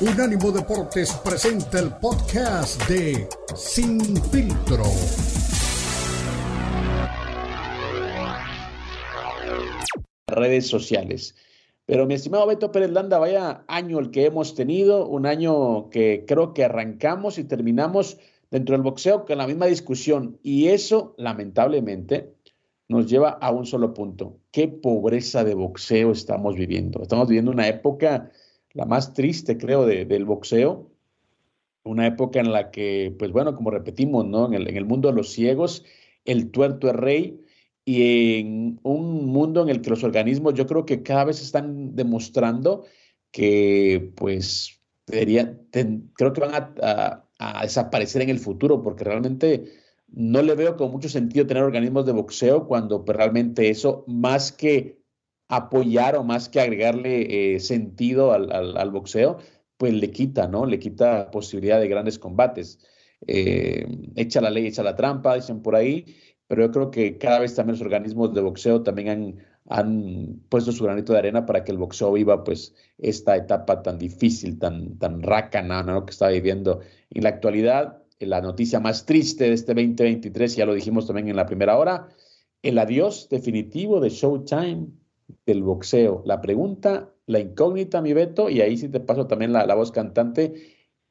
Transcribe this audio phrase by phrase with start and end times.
[0.00, 4.00] Unánimo Deportes presenta el podcast de Sin
[4.30, 4.84] Filtro.
[10.28, 11.34] Redes sociales.
[11.84, 16.24] Pero mi estimado Beto Pérez Landa, vaya año el que hemos tenido, un año que
[16.28, 18.18] creo que arrancamos y terminamos
[18.52, 20.38] dentro del boxeo con la misma discusión.
[20.44, 22.34] Y eso, lamentablemente,
[22.86, 24.38] nos lleva a un solo punto.
[24.52, 27.02] ¿Qué pobreza de boxeo estamos viviendo?
[27.02, 28.30] Estamos viviendo una época,
[28.72, 30.90] la más triste, creo, del boxeo.
[31.84, 34.46] Una época en la que, pues bueno, como repetimos, ¿no?
[34.46, 35.84] En el, en el mundo de los ciegos,
[36.24, 37.40] el tuerto es rey
[37.84, 41.96] y en un mundo en el que los organismos yo creo que cada vez están
[41.96, 42.84] demostrando
[43.30, 49.64] que pues debería, creo que van a, a, desaparecer en el futuro porque realmente
[50.08, 54.52] no le veo con mucho sentido tener organismos de boxeo cuando pues, realmente eso, más
[54.52, 54.97] que
[55.48, 59.38] apoyar o más que agregarle eh, sentido al, boxeo,
[59.76, 60.66] pues le quita, ¿no?
[60.66, 62.78] Le quita posibilidad de grandes combates.
[63.26, 63.86] Eh,
[64.16, 66.04] echa la ley, echa la trampa, dicen por ahí,
[66.46, 69.36] pero yo creo que cada vez también los organismos de boxeo también han,
[69.68, 73.98] han puesto su granito de arena para que el boxeo viva pues esta etapa tan
[73.98, 76.04] difícil, tan, tan rácana, ¿no?
[76.04, 76.80] Que está viviendo
[77.10, 81.36] en la actualidad la noticia más triste de este 2023, ya lo dijimos también en
[81.36, 82.08] la primera hora,
[82.62, 84.88] el adiós definitivo de Showtime
[85.46, 86.22] del boxeo.
[86.24, 90.54] La pregunta, la incógnita, mi Beto, y ahí sí te paso también la, voz cantante.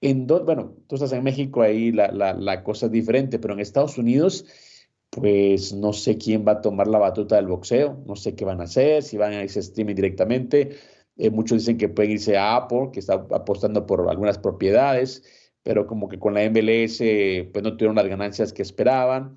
[0.01, 3.97] En bueno, tú estás en México, ahí la, la, cosa es diferente, pero en Estados
[3.97, 4.45] Unidos,
[5.09, 8.61] pues no sé quién va a tomar la batuta del boxeo, no sé qué van
[8.61, 10.77] a hacer, si van a irse streaming directamente.
[11.17, 15.23] Eh, muchos dicen que pueden irse a Apple, que está apostando por algunas propiedades
[15.67, 16.99] pero como que con la MLS
[17.51, 19.35] pues no tuvieron las ganancias que esperaban.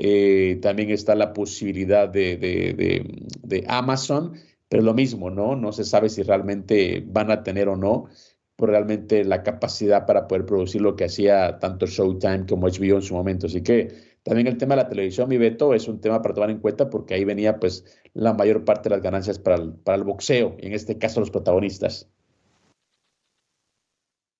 [0.00, 4.32] Eh, también está la posibilidad de, de, Amazon,
[4.68, 5.56] pero lo mismo, ¿no?
[5.56, 8.06] No se sabe si realmente van a tener o no
[8.54, 13.02] por realmente la capacidad para poder producir lo que hacía tanto Showtime como HBO en
[13.02, 13.48] su momento.
[13.48, 13.88] Así que
[14.22, 16.88] también el tema de la televisión, mi Beto, es un tema para tomar en cuenta
[16.90, 20.54] porque ahí venía pues la mayor parte de las ganancias para el, para el boxeo,
[20.58, 22.08] en este caso los protagonistas.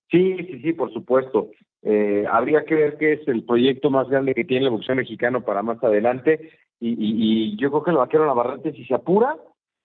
[0.09, 1.51] Sí, sí, sí, por supuesto.
[1.83, 5.45] Eh, habría que ver qué es el proyecto más grande que tiene el boxeo mexicano
[5.45, 6.51] para más adelante.
[6.81, 9.37] Y, yo creo que el vaquero Navarrete, si se apura,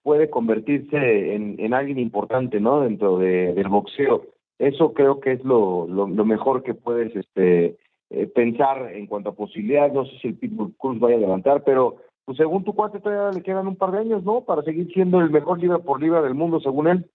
[0.02, 2.82] puede convertirse en, en alguien importante, ¿no?
[2.82, 4.26] Dentro de, del boxeo.
[4.58, 7.76] Eso creo que es lo, lo, mejor que puedes este,
[8.10, 9.92] eh, pensar en cuanto a posibilidades.
[9.92, 13.36] No sé si el Pitbull Cruz vaya a levantar, pero pues según tu cuate todavía
[13.36, 14.42] le quedan un par de años, ¿no?
[14.42, 17.10] Para seguir siendo el mejor libra por libra del mundo, según él.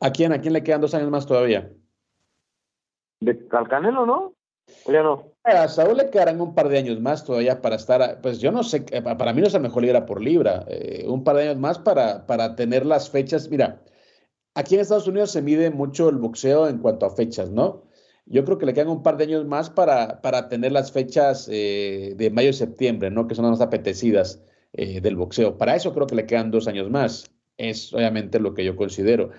[0.00, 0.32] ¿A quién?
[0.32, 1.70] ¿A quién le quedan dos años más todavía?
[3.24, 4.34] De Calcanelo, ¿no?
[4.86, 5.34] ¿O ya no?
[5.44, 8.62] A Saúl le quedarán un par de años más todavía para estar, pues yo no
[8.62, 11.42] sé, eh, para mí no es el mejor libra por libra, eh, un par de
[11.42, 13.50] años más para, para tener las fechas.
[13.50, 13.82] Mira,
[14.54, 17.84] aquí en Estados Unidos se mide mucho el boxeo en cuanto a fechas, ¿no?
[18.26, 21.46] Yo creo que le quedan un par de años más para, para tener las fechas
[21.52, 23.26] eh, de mayo y septiembre, ¿no?
[23.28, 24.42] Que son las más apetecidas
[24.72, 25.56] del boxeo.
[25.56, 27.30] Para eso creo que le quedan dos años más.
[27.58, 29.30] Es obviamente lo que yo considero.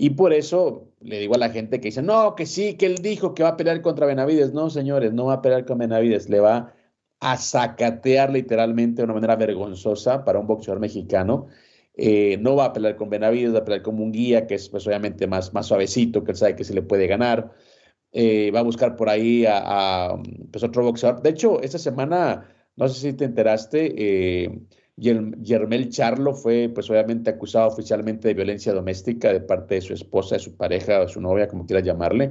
[0.00, 2.98] Y por eso le digo a la gente que dice, no, que sí, que él
[2.98, 4.52] dijo que va a pelear contra Benavides.
[4.52, 6.72] No, señores, no va a pelear con Benavides, le va
[7.18, 11.48] a sacatear literalmente de una manera vergonzosa para un boxeador mexicano.
[11.94, 14.68] Eh, no va a pelear con Benavides, va a pelear con un guía que es
[14.68, 17.50] pues, obviamente más, más suavecito, que él sabe que se le puede ganar.
[18.12, 20.14] Eh, va a buscar por ahí a,
[20.52, 21.22] pues, otro boxeador.
[21.22, 23.94] De hecho, esta semana, no sé si te enteraste,
[24.44, 24.60] eh,
[24.98, 30.36] Yermel Charlo fue, pues obviamente, acusado oficialmente de violencia doméstica de parte de su esposa,
[30.36, 32.30] de su pareja, de su novia, como quiera llamarle.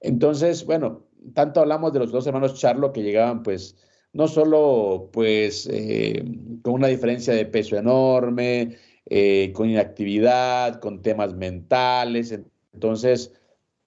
[0.00, 3.76] Entonces, bueno, tanto hablamos de los dos hermanos Charlo que llegaban, pues,
[4.12, 6.22] no solo, pues, eh,
[6.62, 8.76] con una diferencia de peso enorme,
[9.06, 12.38] eh, con inactividad, con temas mentales.
[12.72, 13.32] Entonces,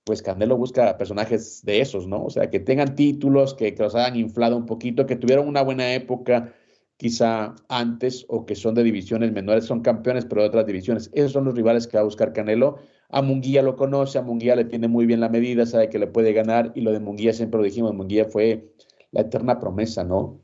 [0.04, 2.26] pues Candelo busca personajes de esos, ¿no?
[2.26, 5.62] O sea, que tengan títulos, que, que los hayan inflado un poquito, que tuvieron una
[5.62, 6.54] buena época
[6.98, 11.10] quizá antes o que son de divisiones menores, son campeones, pero de otras divisiones.
[11.14, 12.78] Esos son los rivales que va a buscar Canelo.
[13.10, 16.08] A Munguía lo conoce, a Munguía le tiene muy bien la medida, sabe que le
[16.08, 18.74] puede ganar y lo de Munguía siempre lo dijimos, Munguía fue
[19.12, 20.42] la eterna promesa, ¿no?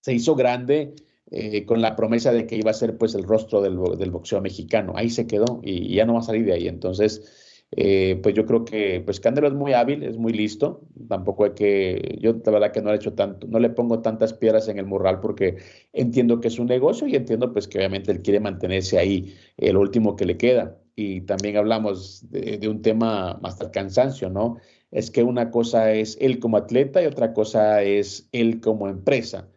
[0.00, 0.94] Se hizo grande
[1.30, 4.40] eh, con la promesa de que iba a ser pues el rostro del, del boxeo
[4.40, 4.94] mexicano.
[4.96, 6.68] Ahí se quedó y, y ya no va a salir de ahí.
[6.68, 7.41] Entonces,
[7.74, 10.82] eh, pues yo creo que pues Candelo es muy hábil, es muy listo.
[11.08, 14.00] Tampoco hay que, yo la verdad que no le he hecho tanto, no le pongo
[14.00, 15.56] tantas piedras en el morral porque
[15.92, 19.76] entiendo que es un negocio y entiendo pues que obviamente él quiere mantenerse ahí el
[19.76, 20.78] último que le queda.
[20.94, 24.58] Y también hablamos de, un tema más al cansancio, ¿no?
[24.90, 29.48] Es que una cosa es él como atleta y otra cosa es él como empresa.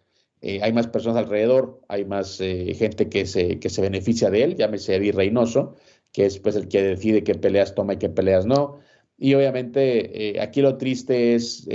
[0.42, 4.44] Eh, hay más personas alrededor, hay más eh, gente que se, que se beneficia de
[4.44, 5.76] él, llámese Eddie Reynoso,
[6.16, 8.80] que es pues el que decide qué peleas toma y qué peleas no.
[9.18, 11.68] Y obviamente aquí lo triste es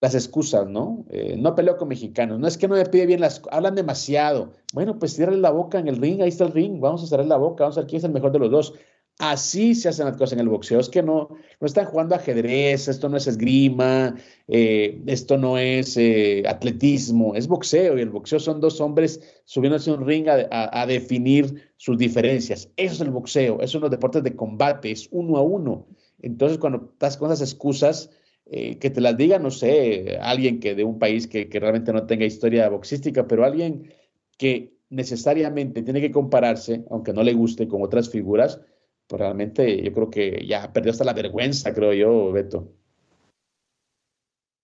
[0.00, 1.04] las excusas, ¿no?
[1.10, 4.52] Eh, no peleo con mexicanos, no es que no me pide bien las hablan demasiado.
[4.72, 7.26] Bueno, pues cierre la boca en el ring, ahí está el ring, vamos a cerrar
[7.26, 8.74] la boca, vamos a ver quién es el mejor de los dos.
[9.18, 11.28] Así se hacen las cosas en el boxeo, es que no,
[11.60, 14.14] no están jugando ajedrez, esto no es esgrima,
[14.46, 19.90] eh, esto no es eh, atletismo, es boxeo y el boxeo son dos hombres subiéndose
[19.90, 22.70] a un ring a, definir sus diferencias.
[22.76, 25.88] Eso es el boxeo, eso son los deportes de combate, es uno a uno.
[26.22, 28.10] Entonces, cuando estás con esas excusas,
[28.46, 31.92] eh, que te las diga, no sé, alguien que de un país que, que, realmente
[31.92, 33.92] no tenga historia boxística, pero alguien
[34.36, 38.60] que necesariamente tiene que compararse, aunque no le guste, con otras figuras,
[39.08, 42.68] pues realmente yo creo que ya perdió hasta la vergüenza, creo yo, Beto.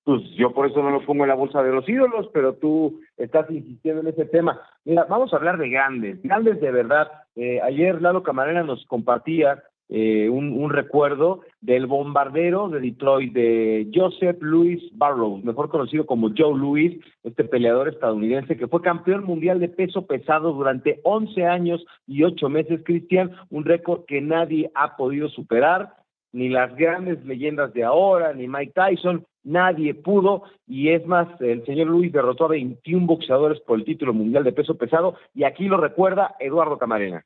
[0.05, 3.01] Pues yo por eso no lo pongo en la bolsa de los ídolos, pero tú
[3.17, 4.61] estás insistiendo en ese tema.
[4.85, 7.11] Mira, vamos a hablar de grandes, grandes de verdad.
[7.37, 14.39] Eh, ayer Lalo Camarena nos compartía eh, un, recuerdo del bombardero de Detroit, de Joseph
[14.41, 19.69] Louis Barrows, mejor conocido como Joe Louis, este peleador estadounidense que fue campeón mundial de
[19.69, 25.29] peso pesado durante 11 años y 8 meses, Cristian, un récord que nadie ha podido
[25.29, 25.95] superar,
[26.33, 31.65] ni las grandes leyendas de ahora, ni Mike Tyson, nadie pudo, y es más, el
[31.67, 35.69] señor Luis derrotó a 21 boxeadores por el título mundial de peso pesado, y aquí
[35.69, 37.25] lo recuerda Eduardo Camarena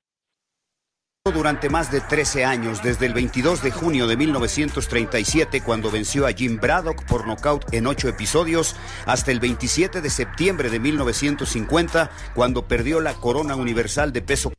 [1.33, 6.33] durante más de 13 años, desde el 22 de junio de 1937, cuando venció a
[6.33, 8.77] Jim Braddock por nocaut en ocho episodios,
[9.07, 14.53] hasta el 27 de septiembre de 1950, cuando perdió la corona universal de peso.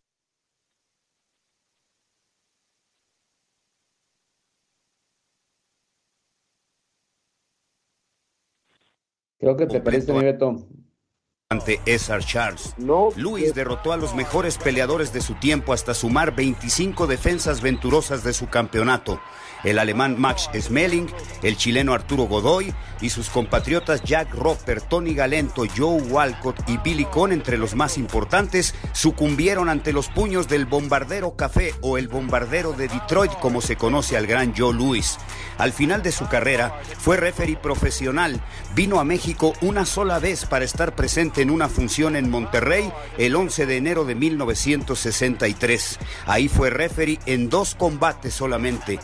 [9.40, 10.68] Creo que te parece, Beto
[11.52, 12.76] ante Cesar Charles.
[13.16, 18.34] Luis derrotó a los mejores peleadores de su tiempo hasta sumar 25 defensas venturosas de
[18.34, 19.20] su campeonato.
[19.64, 21.08] El alemán Max Schmeling,
[21.44, 27.06] el chileno Arturo Godoy y sus compatriotas Jack Roper, Tony Galento, Joe Walcott y Billy
[27.06, 32.74] Cohn, entre los más importantes, sucumbieron ante los puños del bombardero café o el bombardero
[32.74, 35.18] de Detroit, como se conoce al gran Joe Louis.
[35.58, 38.42] Al final de su carrera, fue referee profesional.
[38.76, 43.36] Vino a México una sola vez para estar presente en una función en Monterrey el
[43.36, 46.00] 11 de enero de 1963.
[46.28, 49.00] Ahí fue referee en dos combates solamente.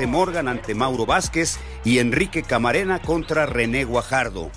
[0.00, 4.50] Morgan ante Mauro Vázquez y Enrique Camarena contra René Guajardo.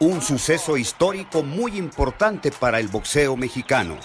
[0.00, 3.96] Un suceso histórico muy importante para el boxeo mexicano.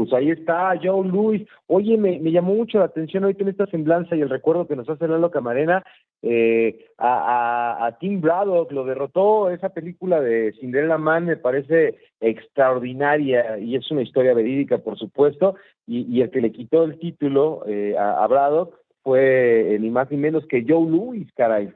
[0.00, 1.46] Pues ahí está Joe Louis.
[1.66, 4.88] Oye, me, llamó mucho la atención hoy en esta semblanza y el recuerdo que nos
[4.88, 5.84] hace Lalo Camarena
[6.22, 9.50] eh, a, Tim Braddock, lo derrotó.
[9.50, 15.56] Esa película de Cinderella Man me parece extraordinaria y es una historia verídica, por supuesto.
[15.86, 20.16] Y, el que le quitó el título eh, a, a Braddock fue ni más ni
[20.16, 21.74] menos que Joe Louis, caray.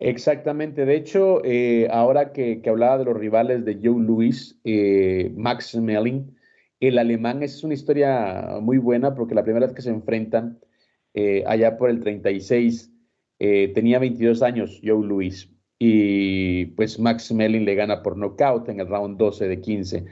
[0.00, 0.86] Exactamente.
[0.86, 6.36] De hecho, eh, ahora que, hablaba de los rivales de Joe Louis, eh, Max Melling,
[6.80, 10.58] el alemán es una historia muy buena porque la primera vez que se enfrentan,
[11.14, 12.92] eh, allá por el 36,
[13.38, 18.86] tenía 22 años Joe Louis y pues Max Melling le gana por nocaut en el
[18.86, 20.04] round 12 de 15.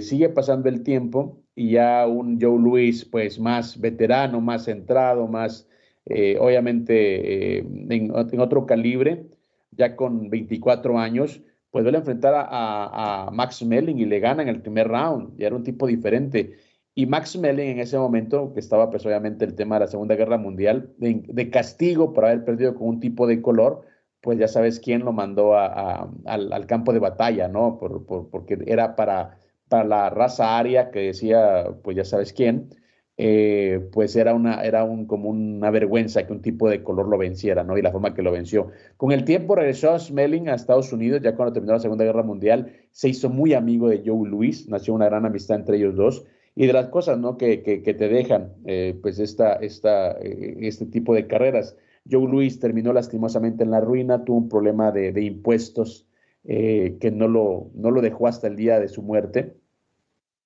[0.00, 5.68] sigue pasando el tiempo y ya un Joe Louis, pues más veterano, más centrado, más,
[6.06, 9.26] eh, obviamente, eh, en, otro calibre,
[9.72, 14.48] ya con 24 años, pues vuelve a enfrentar a, Max Melling y le gana en
[14.48, 16.56] el primer round, ya era un tipo diferente.
[16.94, 20.16] Y Max Melling en ese momento, que estaba pues obviamente el tema de la Segunda
[20.16, 23.82] Guerra Mundial, de, castigo por haber perdido con un tipo de color,
[24.20, 27.78] pues ya sabes quién lo mandó al, campo de batalla, ¿no?
[27.78, 29.38] Por, porque era para
[29.70, 32.74] para la raza aria que decía, pues ya sabes quién,
[33.22, 37.18] eh, pues era, una, era un, como una vergüenza que un tipo de color lo
[37.18, 37.76] venciera, ¿no?
[37.76, 38.68] Y la forma que lo venció.
[38.96, 42.22] Con el tiempo regresó a Smelling a Estados Unidos, ya cuando terminó la Segunda Guerra
[42.22, 46.24] Mundial, se hizo muy amigo de Joe Louis, nació una gran amistad entre ellos dos.
[46.54, 47.36] Y de las cosas, ¿no?
[47.36, 51.76] Que, que, te dejan, eh, pues, esta, esta, eh, este tipo de carreras.
[52.10, 56.06] Joe Louis terminó lastimosamente en la ruina, tuvo un problema de, de impuestos
[56.42, 59.59] que no lo, no lo dejó hasta el día de su muerte.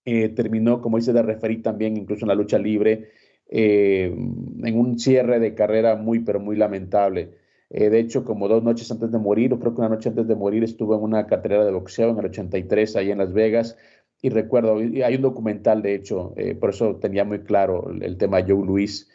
[0.07, 3.11] Eh, terminó, como dice, de referir también, incluso en la lucha libre,
[3.49, 4.15] eh,
[4.63, 7.31] en un cierre de carrera muy, pero muy lamentable.
[7.71, 10.29] Eh, de hecho, como dos noches antes de morir, o creo que una noche antes
[10.29, 13.77] de morir, estuvo en una carrera de boxeo en el 83, ahí en Las Vegas.
[14.23, 18.65] Y recuerdo, hay un documental, de hecho, por eso tenía muy claro el, tema Joe
[18.65, 19.11] Luis.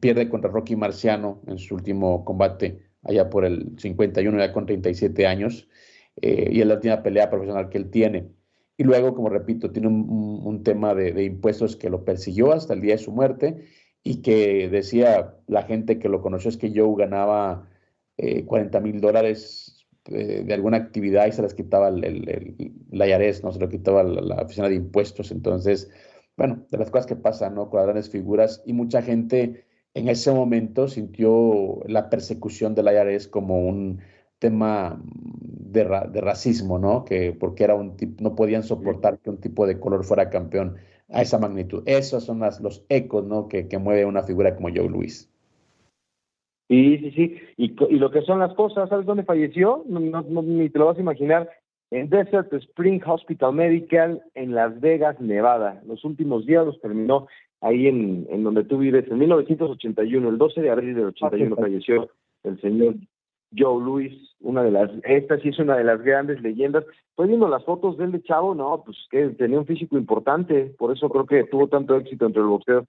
[0.00, 5.26] pierde contra Rocky Marciano en su último combate, allá por el 51, ya con 37
[5.26, 5.68] años.
[6.20, 8.35] y es la última pelea profesional que él tiene.
[8.78, 12.94] Y luego, como repito, tiene un, tema de, impuestos que lo persiguió hasta el día
[12.94, 13.64] de su muerte
[14.02, 17.68] y que decía la gente que lo conoció es que Joe ganaba
[18.16, 23.52] 40 mil dólares de, alguna actividad y se las quitaba el, la IARES, ¿no?
[23.52, 25.30] Se lo quitaba la, oficina de impuestos.
[25.30, 25.90] Entonces,
[26.36, 27.70] bueno, de las cosas que pasan, ¿no?
[27.70, 29.64] Con grandes figuras y mucha gente
[29.94, 34.00] en ese momento sintió la persecución de la IARES como un
[34.38, 35.84] tema de,
[36.20, 37.04] racismo, ¿no?
[37.04, 40.76] Que porque era un tipo, no podían soportar que un tipo de color fuera campeón
[41.10, 41.82] a esa magnitud.
[41.86, 43.48] Esos son las, los ecos, ¿no?
[43.48, 45.30] Que, que mueve una figura como Joe Luis.
[46.68, 47.36] Sí, sí, sí.
[47.56, 49.84] Y, y lo que son las cosas, ¿sabes dónde falleció?
[49.88, 51.48] No, no, ni te lo vas a imaginar.
[51.92, 55.80] En Desert Spring Hospital Medical en Las Vegas, Nevada.
[55.86, 57.28] Los últimos días los terminó
[57.60, 62.10] ahí en, en donde tú vives, en 1981, el 12 de abril del 81 falleció
[62.42, 62.96] el señor
[63.56, 66.84] Joe Louis, una de las, esta sí es una de las grandes leyendas.
[67.10, 70.74] Estoy viendo las fotos de él de chavo, no, pues que tenía un físico importante,
[70.78, 72.86] por eso creo que tuvo tanto éxito entre el boxeo.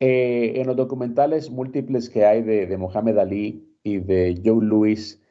[0.00, 5.22] Eh, en los documentales múltiples que hay de, de Mohamed Ali y de Joe Louis,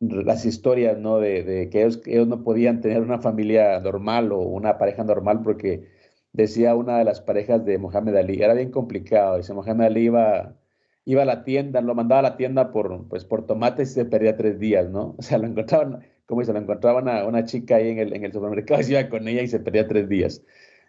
[0.00, 1.18] las historias, ¿no?
[1.18, 5.88] De, que ellos, ellos, no podían tener una familia normal o una pareja normal porque
[6.32, 10.54] decía una de las parejas de Mohamed Ali, era bien complicado, dice Mohamed Ali iba,
[11.06, 14.04] iba a la tienda, lo mandaba a la tienda por, pues, por tomates y se
[14.04, 15.14] perdía tres días, ¿no?
[15.18, 18.24] O sea, lo encontraban, como dice, lo encontraban a una chica ahí en el, en
[18.24, 20.42] el supermercado se iba con ella y se perdía tres días.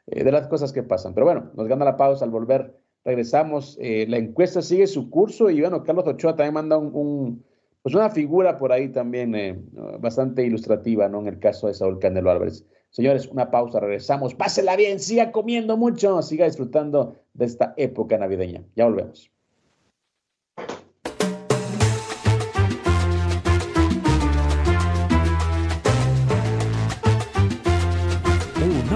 [0.07, 1.13] Eh, de las cosas que pasan.
[1.13, 2.73] Pero bueno, nos gana la pausa al volver
[3.07, 3.77] regresamos.
[3.79, 7.43] Eh, la encuesta sigue su curso y bueno, Carlos Ochoa también manda un,
[7.81, 9.57] pues una figura por ahí también eh,
[9.99, 11.21] bastante ilustrativa, ¿no?
[11.21, 12.65] En el caso de Saúl Canelo Álvarez.
[12.89, 14.33] Señores, una pausa, regresamos.
[14.33, 18.63] Pásela bien, siga comiendo mucho, siga disfrutando de esta época navideña.
[18.75, 19.31] Ya volvemos.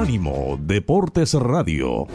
[0.01, 2.08] Unánimo Deportes Radio.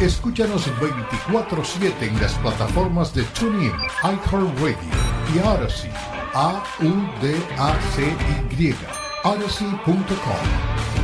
[0.00, 4.78] Escúchanos 24-7 en las plataformas de TuneIn, iHeartRadio
[5.34, 5.90] y Odyssey.
[6.32, 7.04] A-U-D-A-C-Y.
[9.24, 11.03] Odyssey.com.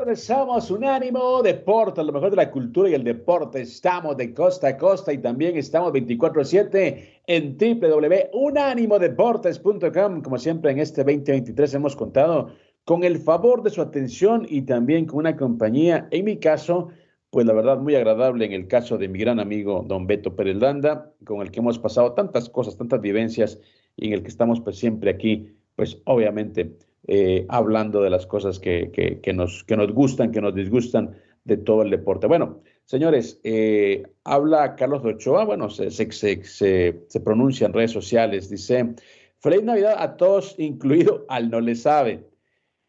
[0.00, 3.60] Recuerden, somos Unánimo Deporte, lo mejor de la cultura y el deporte.
[3.60, 10.22] Estamos de costa a costa y también estamos 24-7 en www.unánimodeportes.com.
[10.22, 12.48] Como siempre, en este 2023 hemos contado
[12.86, 16.88] con el favor de su atención y también con una compañía, en mi caso,
[17.28, 20.56] pues la verdad muy agradable en el caso de mi gran amigo don Beto Pérez
[21.26, 23.60] con el que hemos pasado tantas cosas, tantas vivencias
[23.96, 26.74] y en el que estamos pues siempre aquí, pues obviamente
[27.12, 31.56] eh, hablando de las cosas que, que, nos, que nos gustan, que nos disgustan de
[31.56, 32.28] todo el deporte.
[32.28, 38.48] Bueno, señores, eh, habla Carlos Ochoa, bueno, se, se, se, se, pronuncia en redes sociales,
[38.48, 38.94] dice,
[39.40, 42.28] feliz Navidad a todos, incluido al no le sabe.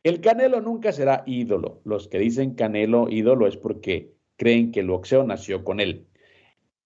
[0.04, 1.82] El Canelo nunca será ídolo.
[1.84, 6.06] Los que dicen Canelo ídolo es porque creen que el boxeo nació con él.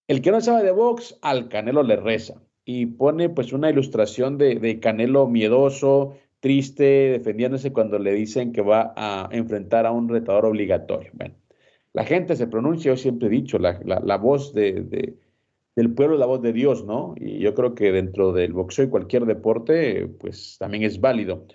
[0.07, 4.37] El que no sabe de box, al Canelo le reza y pone pues una ilustración
[4.37, 10.09] de, de Canelo miedoso, triste defendiéndose cuando le dicen que va a enfrentar a un
[10.09, 11.11] retador obligatorio.
[11.13, 11.35] Bueno,
[11.93, 15.15] la gente se pronuncia, yo siempre he dicho, la, voz de,
[15.75, 17.15] del pueblo es la voz de Dios, ¿no?
[17.17, 21.45] Y yo creo que dentro del boxeo y cualquier deporte, pues también es válido.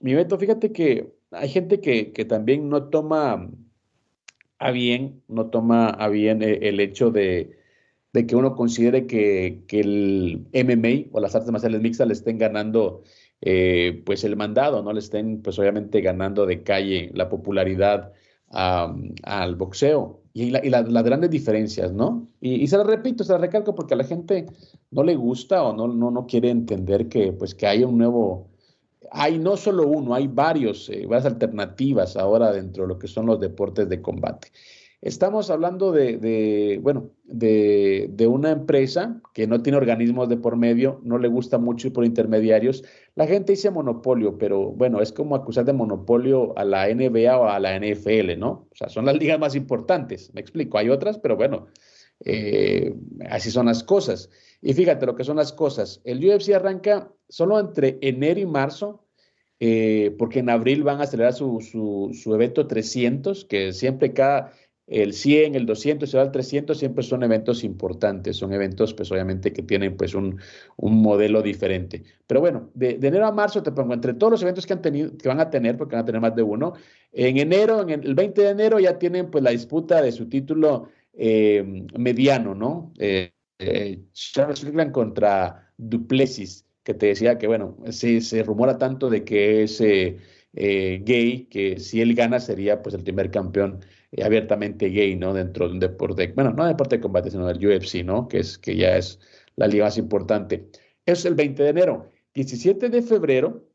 [0.00, 3.50] mi Beto, fíjate que hay gente que, también no toma
[4.58, 7.56] a bien, no toma a bien eh, el, hecho de,
[8.12, 13.02] que uno considere que, que, el MMA o las artes marciales mixtas le estén ganando
[13.40, 18.12] eh, pues el mandado, no le estén pues obviamente ganando de calle la popularidad
[18.48, 22.28] al boxeo y, las grandes diferencias, ¿no?
[22.40, 24.46] Y, se lo repito, se lo recalco porque a la gente
[24.90, 28.48] no le gusta o no, no, no quiere entender que pues que hay un nuevo,
[29.10, 33.26] hay no solo uno, hay varios, eh, varias alternativas ahora dentro de lo que son
[33.26, 34.48] los deportes de combate.
[35.02, 41.18] Estamos hablando de, bueno, de, una empresa que no tiene organismos de por medio, no
[41.18, 42.82] le gusta mucho ir por intermediarios.
[43.14, 47.48] La gente dice monopolio, pero bueno, es como acusar de monopolio a la NBA o
[47.48, 48.68] a la NFL, ¿no?
[48.72, 50.78] O sea, son las ligas más importantes, me explico.
[50.78, 51.68] Hay otras, pero bueno,
[52.24, 52.94] Eh,
[53.28, 54.30] así son las cosas.
[54.62, 56.00] Y fíjate lo que son las cosas.
[56.04, 59.04] El UFC arranca solo entre enero y marzo,
[59.60, 64.52] eh, porque en abril van a acelerar su, su, su, evento 300, que siempre cada,
[64.86, 69.52] el 100, el 200 y el 300 siempre son eventos importantes, son eventos pues obviamente
[69.52, 70.38] que tienen pues un,
[70.76, 72.04] un modelo diferente.
[72.26, 75.16] Pero bueno, de, enero a marzo te pongo entre todos los eventos que han tenido,
[75.16, 76.74] que van a tener, porque van a tener más de uno,
[77.12, 80.88] en enero, en el 20 de enero ya tienen pues la disputa de su título
[81.12, 81.64] eh,
[81.98, 82.92] mediano, ¿no?
[82.98, 89.10] Eh, eh, Charles Strickland contra Duplessis, que te decía que, bueno, sí, se rumora tanto
[89.10, 89.82] de que es
[90.52, 93.80] gay, que si él gana sería pues el primer campeón
[94.22, 95.34] abiertamente gay, ¿no?
[95.34, 98.28] Dentro de un deporte, bueno, no de deporte de combate, sino del UFC, ¿no?
[98.28, 99.20] Que, es, que ya es
[99.56, 100.68] la liga más importante.
[101.04, 102.10] Es el 20 de enero.
[102.34, 103.66] 17 de febrero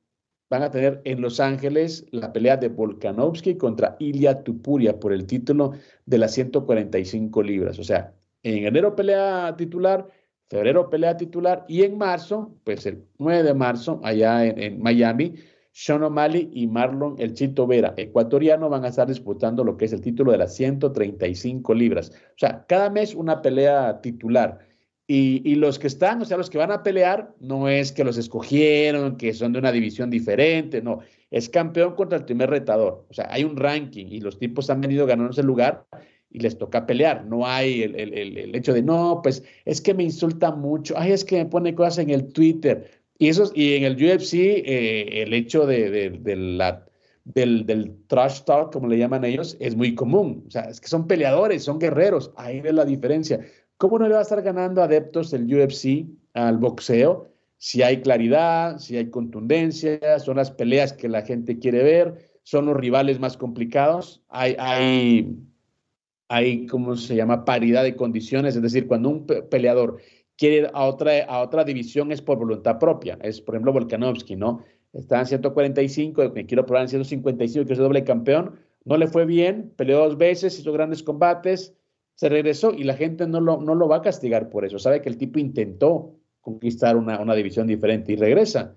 [0.51, 5.25] van a tener en Los Ángeles la pelea de Volkanovski contra Ilya Tupuria por el
[5.25, 5.71] título
[6.05, 7.79] de las 145 libras.
[7.79, 10.09] O sea, en enero pelea titular,
[10.49, 15.35] febrero pelea titular y en marzo, pues el 9 de marzo, allá en, Miami,
[15.71, 19.93] Sean O'Malley y Marlon El Chito Vera, ecuatoriano, van a estar disputando lo que es
[19.93, 22.11] el título de las 135 libras.
[22.11, 24.59] O sea, cada mes una pelea titular.
[25.07, 28.05] Y, y, los que están, o sea, los que van a pelear, no es que
[28.05, 30.99] los escogieron, que son de una división diferente, no,
[31.31, 33.05] es campeón contra el primer retador.
[33.09, 35.85] O sea, hay un ranking y los tipos han venido ganando ese lugar
[36.29, 37.25] y les toca pelear.
[37.25, 41.11] No hay el, el, el, hecho de, no, pues es que me insulta mucho, ay,
[41.11, 43.00] es que me pone cosas en el Twitter.
[43.21, 46.83] Y, y en el UFC, eh, el hecho de, de, la,
[47.23, 50.43] del, trash talk, como le llaman ellos, es muy común.
[50.47, 52.31] O sea, es que son peleadores, son guerreros.
[52.35, 53.39] Ahí ve la diferencia.
[53.77, 57.29] ¿Cómo no le va a estar ganando adeptos el UFC al boxeo?
[57.57, 62.65] Si hay claridad, si hay contundencia, son las peleas que la gente quiere ver, son
[62.65, 64.23] los rivales más complicados.
[64.29, 65.37] Hay, hay
[66.31, 69.97] hay, ¿cómo se llama?, paridad de condiciones, es decir, cuando un peleador
[70.37, 74.35] quiere ir a otra, a otra división es por voluntad propia, es por ejemplo Volkanovski,
[74.35, 74.63] ¿no?
[74.93, 79.25] Está en 145, me quiero probar en 155, quiero ser doble campeón, no le fue
[79.25, 81.75] bien, peleó dos veces, hizo grandes combates,
[82.15, 85.01] se regresó y la gente no lo, no lo va a castigar por eso, sabe
[85.01, 88.75] que el tipo intentó conquistar una, una división diferente y regresa.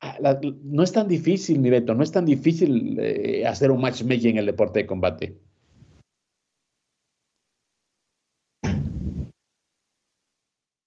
[0.00, 4.32] Ah, no es tan difícil, mi Beto, no es tan difícil eh, hacer un matchmaking
[4.32, 5.38] en el deporte de combate.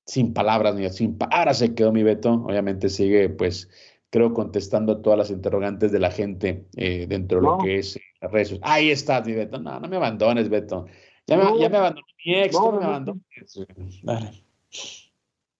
[0.10, 2.34] Sin palabras, ni sin palabras se quedó mi Beto.
[2.34, 3.70] Obviamente sigue, pues,
[4.10, 8.02] creo, contestando todas las interrogantes de la gente eh, dentro de lo que es eh,
[8.20, 9.60] las redes Ahí estás, mi Beto.
[9.60, 10.88] No, no me abandones, Beto.
[11.28, 13.22] Ya me, ya me abandonó mi ex, no, me abandones.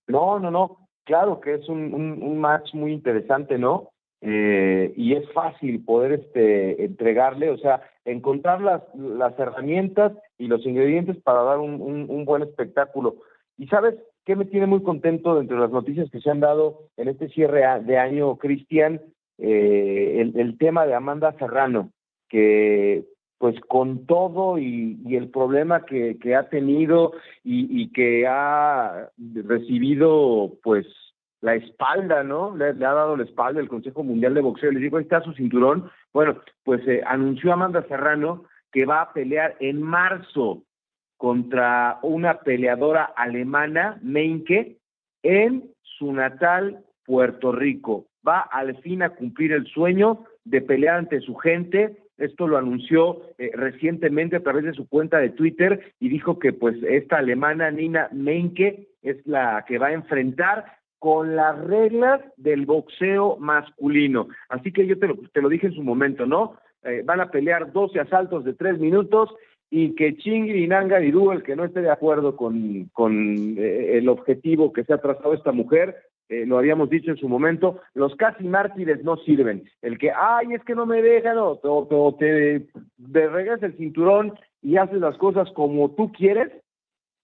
[0.08, 0.90] No, no, no.
[1.04, 3.92] Claro que es un, un, match muy interesante, ¿no?
[4.22, 10.66] Eh, y es fácil poder este, entregarle, o sea, encontrar las, las herramientas y los
[10.66, 13.18] ingredientes para dar un, un buen espectáculo.
[13.58, 13.96] Y sabes,
[14.30, 17.64] ¿Qué me tiene muy contento entre las noticias que se han dado en este cierre
[17.82, 19.02] de año, Cristian?
[19.40, 21.90] Eh, el, tema de Amanda Serrano,
[22.28, 23.06] que
[23.40, 27.14] pues con todo y, el problema que, ha tenido
[27.44, 30.86] y, que ha recibido pues
[31.42, 32.56] la espalda, ¿no?
[32.56, 34.72] Le, ha dado la espalda el Consejo Mundial de Boxeo.
[34.72, 35.90] Le digo, ahí está su cinturón.
[36.14, 40.62] Bueno, pues eh, anunció Amanda Serrano que va a pelear en marzo
[41.20, 44.78] contra una peleadora alemana, Meinke,
[45.22, 48.06] en su natal Puerto Rico.
[48.26, 51.98] Va al fin a cumplir el sueño de pelear ante su gente.
[52.18, 56.54] Esto lo anunció eh, recientemente a través de su cuenta de Twitter y dijo que
[56.54, 62.66] pues esta alemana Nina Meinke es la que va a enfrentar con las reglas del
[62.66, 64.30] boxeo masculino.
[64.48, 66.56] Así que yo te lo, te lo dije en su momento, ¿no?
[66.84, 69.30] Eh, van a pelear 12 asaltos de 3 minutos
[69.72, 74.10] y que Chingri y Nanga el que no esté de acuerdo con, con eh, el
[74.10, 75.96] objetivo que se ha trazado esta mujer,
[76.30, 79.64] eh, lo habíamos dicho en su momento, los casi mártires no sirven.
[79.82, 82.68] El que, ay, es que no me dejan, o, te,
[83.12, 86.52] te regas el cinturón y haces las cosas como tú quieres.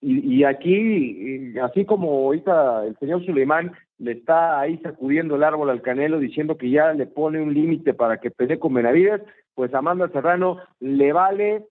[0.01, 5.69] Y, y aquí, así como ahorita el señor Suleimán le está ahí sacudiendo el árbol
[5.69, 9.21] al Canelo diciendo que ya le pone un límite para que pelee con Benavides,
[9.55, 11.63] pues Amanda Serrano le vale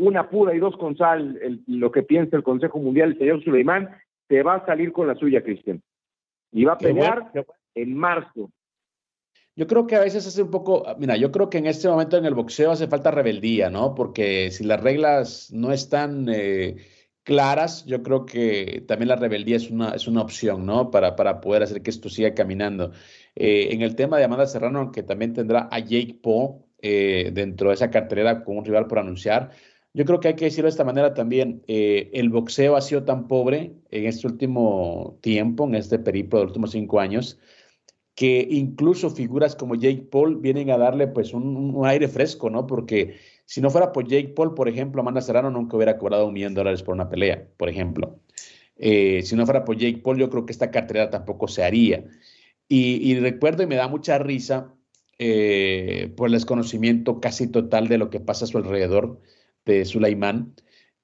[0.00, 3.90] una pura y dos con sal, lo que piensa el Consejo Mundial, el señor Suleimán,
[4.26, 5.82] te va a salir con la suya, Cristian.
[6.52, 7.30] Y va a pelear
[7.74, 8.50] en marzo.
[9.54, 12.16] Yo creo que a veces hace un poco, mira, yo creo que en este momento
[12.16, 13.94] en el boxeo hace falta rebeldía, ¿no?
[13.94, 16.76] Porque si las reglas no están eh,
[17.22, 20.90] claras, yo creo que también la rebeldía es una, es una opción, ¿no?
[20.90, 22.92] Para, para poder hacer que esto siga caminando.
[23.34, 27.68] Eh, en el tema de Amanda Serrano, que también tendrá a Jake Paul eh, dentro
[27.68, 29.50] de esa cartelera con un rival por anunciar,
[29.92, 31.62] yo creo que hay que decirlo de esta manera también.
[31.66, 36.44] Eh, el boxeo ha sido tan pobre en este último tiempo, en este periplo de
[36.44, 37.38] los últimos cinco años,
[38.14, 42.66] que incluso figuras como Jake Paul vienen a darle pues un, aire fresco, ¿no?
[42.66, 46.34] Porque si no fuera por Jake Paul, por ejemplo, Amanda Serrano nunca hubiera cobrado un
[46.34, 48.20] millón de dólares por una pelea, por ejemplo.
[48.76, 52.04] Eh, si no fuera por Jake Paul, yo creo que esta cartera tampoco se haría.
[52.68, 54.72] Y, recuerdo y me da mucha risa
[55.18, 59.20] eh, por el desconocimiento casi total de lo que pasa a su alrededor
[59.64, 60.54] de Sulaimán,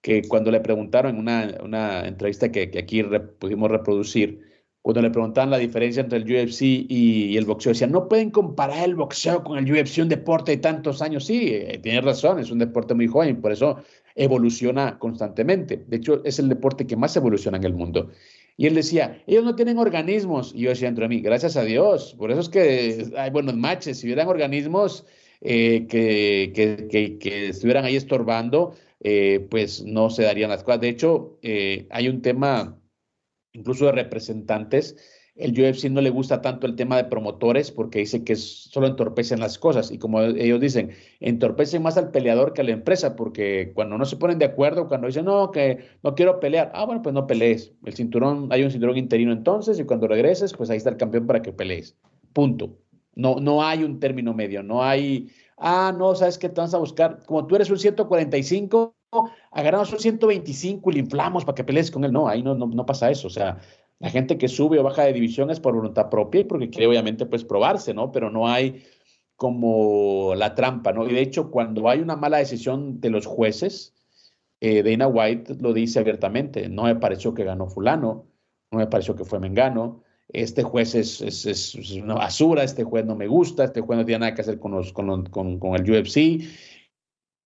[0.01, 3.03] que cuando le preguntaron en una, entrevista que, aquí
[3.39, 4.41] pudimos reproducir,
[4.83, 8.85] cuando le preguntaban la diferencia entre el UFC y, el boxeo, decían, no pueden comparar
[8.85, 11.25] el boxeo con el UFC, un deporte de tantos años.
[11.25, 13.79] Sí, eh, tiene razón, es un deporte muy joven, por eso
[14.15, 15.85] evoluciona constantemente.
[15.89, 18.11] De hecho, es el deporte que más evoluciona en el mundo.
[18.57, 20.53] Y él decía, ellos no tienen organismos.
[20.55, 23.99] Y yo decía entre mí, gracias a Dios, por eso es que hay buenos matches.
[23.99, 25.05] Si hubieran organismos,
[25.41, 30.81] eh, que, estuvieran ahí estorbando, eh, pues no se darían las cosas.
[30.81, 32.79] De hecho, eh, hay un tema
[33.53, 34.97] incluso de representantes.
[35.35, 39.39] El UFC no le gusta tanto el tema de promotores porque dice que solo entorpecen
[39.39, 43.73] las cosas y como ellos dicen, entorpecen más al peleador que a la empresa porque
[43.75, 47.03] cuando no se ponen de acuerdo, cuando dicen, no, que no quiero pelear, ah, bueno,
[47.03, 47.75] pues no pelees.
[47.85, 51.27] El cinturón, hay un cinturón interino entonces y cuando regreses, pues ahí está el campeón
[51.27, 51.99] para que pelees.
[52.33, 52.79] Punto.
[53.17, 56.79] No, no hay un término medio, no hay, ah, no, sabes que te vas a
[56.79, 58.95] buscar, como tú eres un 145,
[59.51, 62.13] agarramos un 125 y le inflamos para que pelees con él.
[62.13, 63.29] No, ahí no, no, pasa eso.
[63.29, 63.59] O sea,
[63.99, 66.87] la gente que sube o baja de división es por voluntad propia y porque quiere
[66.87, 68.13] obviamente pues probarse, ¿no?
[68.13, 68.85] Pero no hay
[69.37, 71.07] como la trampa, ¿no?
[71.07, 73.95] Y de hecho, cuando hay una mala decisión de los jueces,
[74.61, 78.27] eh, Dana White lo dice abiertamente, no me pareció que ganó fulano,
[78.71, 80.03] no me pareció que fue Mengano,
[80.43, 84.21] este juez es, es, una basura, este juez no me gusta, este juez no tiene
[84.21, 86.17] nada que hacer con, con, con, el UFC.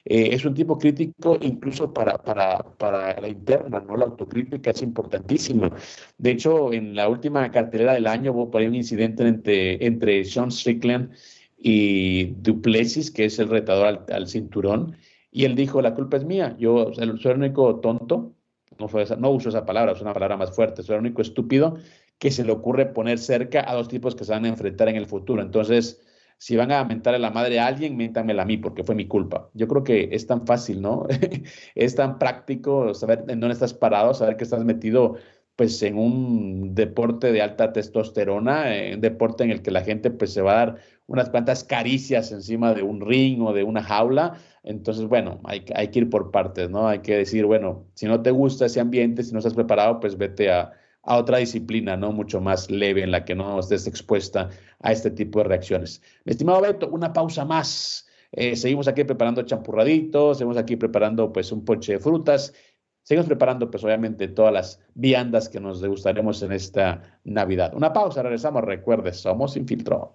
[0.05, 3.97] Eh, es un tipo crítico incluso para, para, para, la interna, ¿no?
[3.97, 5.71] La autocrítica es importantísima.
[6.19, 10.25] De hecho, en la última cartelera del año hubo por ahí un incidente entre, entre
[10.25, 11.13] Sean Strickland
[11.57, 14.97] y Duplessis, que es el retador al, cinturón,
[15.31, 18.35] y él dijo, la culpa es mía, yo soy el único tonto,
[18.79, 21.77] no, fue no uso esa palabra, es una palabra más fuerte, soy el único estúpido
[22.21, 24.97] que se le ocurre poner cerca a dos tipos que se van a enfrentar en
[24.97, 25.41] el futuro.
[25.43, 26.03] Entonces,
[26.37, 29.07] si van a mentar a la madre a alguien, méntamela a mí, porque fue mi
[29.09, 29.49] culpa.
[29.55, 31.07] Yo creo que es tan fácil, ¿no?
[31.75, 35.17] es tan práctico saber en dónde estás parado, saber que estás metido
[35.57, 40.11] pues en un deporte de alta testosterona, en un deporte en el que la gente
[40.11, 43.83] pues se va a dar unas cuantas caricias encima de un ring o de una
[43.83, 44.35] jaula.
[44.63, 46.87] Entonces, bueno, hay, hay que ir por partes, ¿no?
[46.87, 50.17] Hay que decir, bueno, si no te gusta ese ambiente, si no estás preparado, pues
[50.19, 52.13] vete a, a otra disciplina, ¿no?
[52.13, 56.03] Mucho más leve, en la que no estés expuesta a este tipo de reacciones.
[56.25, 58.07] Mi estimado Beto, una pausa más.
[58.33, 62.55] Eh, seguimos aquí preparando champurraditos, seguimos aquí preparando pues un ponche de frutas,
[63.03, 67.75] seguimos preparando pues obviamente todas las viandas que nos degustaremos en esta Navidad.
[67.75, 70.15] Una pausa, regresamos, recuerde, somos Sin Filtro.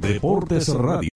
[0.00, 1.15] Deportes Radio.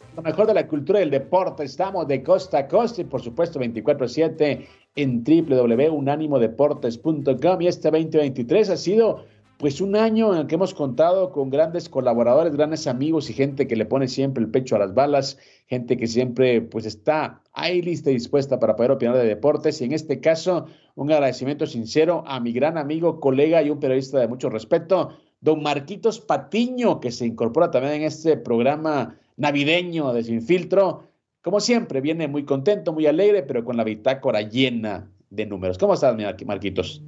[0.15, 1.63] Lo mejor de la cultura del deporte.
[1.63, 8.77] Estamos de costa a costa y por supuesto 24/7 en www.unanimodeportes.com y este 2023 ha
[8.77, 9.23] sido
[9.57, 13.67] pues un año en el que hemos contado con grandes colaboradores, grandes amigos y gente
[13.67, 17.79] que le pone siempre el pecho a las balas, gente que siempre pues está ahí
[17.81, 22.23] lista y dispuesta para poder opinar de deportes y en este caso un agradecimiento sincero
[22.25, 25.09] a mi gran amigo, colega y un periodista de mucho respeto,
[25.41, 31.07] don Marquitos Patiño, que se incorpora también en este programa navideño de Sin Filtro.
[31.41, 35.77] Como siempre, viene muy contento, muy alegre, pero con la bitácora llena de números.
[35.79, 37.01] ¿Cómo estás, Marquitos?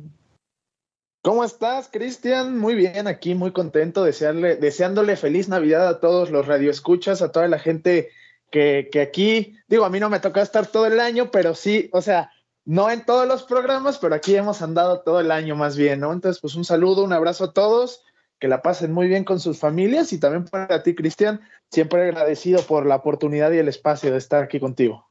[1.21, 2.57] ¿Cómo estás, Cristian?
[2.57, 7.59] Muy bien, aquí muy contento, deseándole feliz Navidad a todos los radioescuchas, a toda la
[7.59, 8.09] gente
[8.51, 11.89] que, que aquí, digo, a mí no me toca estar todo el año, pero sí,
[11.93, 12.31] o sea,
[12.65, 16.11] no en todos los programas, pero aquí hemos andado todo el año más bien, ¿no?
[16.11, 18.03] Entonces, pues un saludo, un abrazo a todos
[18.43, 21.39] que la pasen muy bien con sus familias y también para ti, Cristian,
[21.71, 25.07] siempre agradecido por la oportunidad y el espacio de estar aquí contigo.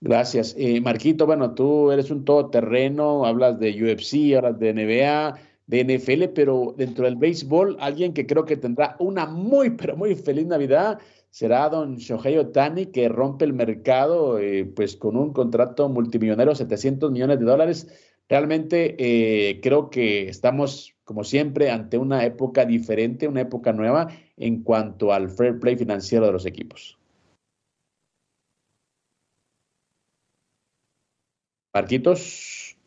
[0.00, 0.56] Gracias.
[0.82, 6.74] Marquito, bueno, tú eres un todoterreno, hablas de UFC, hablas de NBA, de NFL, pero
[6.76, 10.98] dentro del béisbol, alguien que creo que tendrá una muy, pero muy feliz Navidad
[11.30, 17.12] será don Shohei Otani, que rompe el mercado eh, pues con un contrato multimillonario, 700
[17.12, 17.86] millones de dólares.
[18.28, 24.62] Realmente eh, creo que estamos, como siempre, ante una época diferente, una época nueva en
[24.62, 26.96] cuanto al fair play financiero de los equipos.
[31.74, 32.78] Marquitos.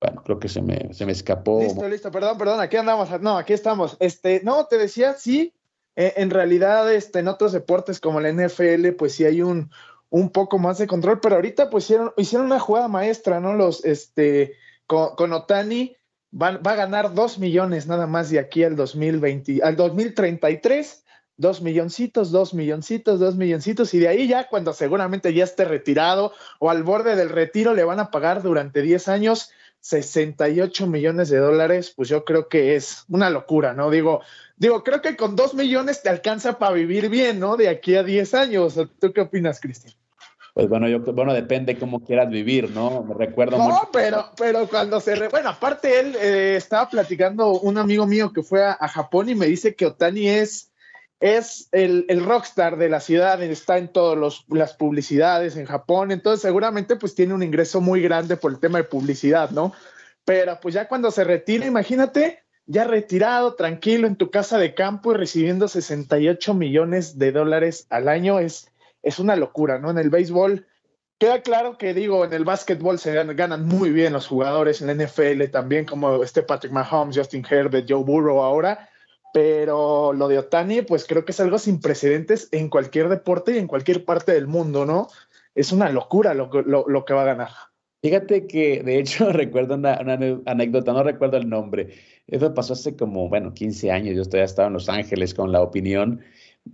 [0.00, 1.60] Bueno, creo que se me, se me escapó.
[1.60, 3.10] Listo, listo, perdón, perdón, aquí andamos.
[3.20, 3.98] No, aquí estamos.
[4.00, 5.52] Este, no, te decía, sí,
[5.96, 9.70] eh, en realidad, este, en otros deportes como la NFL, pues sí hay un,
[10.08, 13.52] un poco más de control, pero ahorita pues hicieron, hicieron una jugada maestra, ¿no?
[13.52, 14.56] Los, este,
[14.86, 15.98] con, Otani
[16.32, 21.04] va a ganar dos millones nada más de aquí al 2020, al 2033
[21.40, 26.34] dos milloncitos, dos milloncitos, dos milloncitos, y de ahí ya cuando seguramente ya esté retirado
[26.58, 31.38] o al borde del retiro le van a pagar durante 10 años 68 millones de
[31.38, 33.88] dólares, pues yo creo que es una locura, ¿no?
[33.88, 34.20] Digo,
[34.58, 37.56] digo, creo que con dos millones te alcanza para vivir bien, ¿no?
[37.56, 38.78] De aquí a 10 años.
[39.00, 39.94] ¿Tú qué opinas, Cristian?
[40.54, 43.04] Pues bueno, yo bueno, depende cómo quieras vivir, ¿no?
[43.04, 48.06] Me recuerdo No, pero, pero cuando se bueno, aparte él eh, estaba platicando un amigo
[48.06, 50.70] mío que fue a, a Japón y me dice que Otani es
[51.20, 56.96] es el, rockstar de la ciudad, está en todas las publicidades en Japón, entonces seguramente
[56.96, 59.74] pues tiene un ingreso muy grande por el tema de publicidad, ¿no?
[60.24, 65.12] Pero pues ya cuando se retira, imagínate, ya retirado, tranquilo en tu casa de campo
[65.12, 68.69] y recibiendo 68 millones de dólares al año, es,
[69.02, 69.90] es una locura, ¿no?
[69.90, 70.66] En el béisbol
[71.20, 75.04] queda claro que digo, en el básquetbol se ganan, muy bien los jugadores, en la
[75.04, 78.88] NFL también, como este Patrick Mahomes, Justin Herbert, Joe Burrow ahora,
[79.34, 83.58] pero lo de Otani, pues creo que es algo sin precedentes en cualquier deporte y
[83.58, 85.08] en cualquier parte del mundo, ¿no?
[85.54, 87.50] Es una locura lo, lo, que va a ganar.
[88.02, 89.94] Fíjate que, de hecho, recuerdo una,
[90.46, 91.90] anécdota, no recuerdo el nombre.
[92.28, 94.16] Eso pasó hace como, bueno, 15 años.
[94.16, 96.22] Yo todavía estaba en Los Ángeles con La Opinión,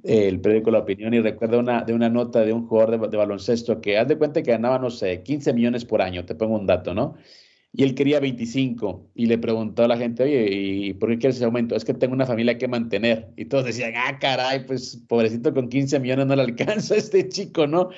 [0.02, 3.80] el periódico La Opinión, y recuerdo una, de una nota de un jugador de, baloncesto
[3.80, 6.66] que, haz de cuenta que ganaba, no sé, 15 millones por año, te pongo un
[6.66, 7.16] dato, ¿no?
[7.78, 11.36] y él quería 25 y le preguntó a la gente, oye, ¿y por qué quieres
[11.36, 11.76] ese aumento?
[11.76, 13.28] Es que tengo una familia que mantener.
[13.36, 17.66] Y todos decían, ah, caray, pues pobrecito con 15 millones no le alcanza este chico,
[17.66, 17.90] ¿no?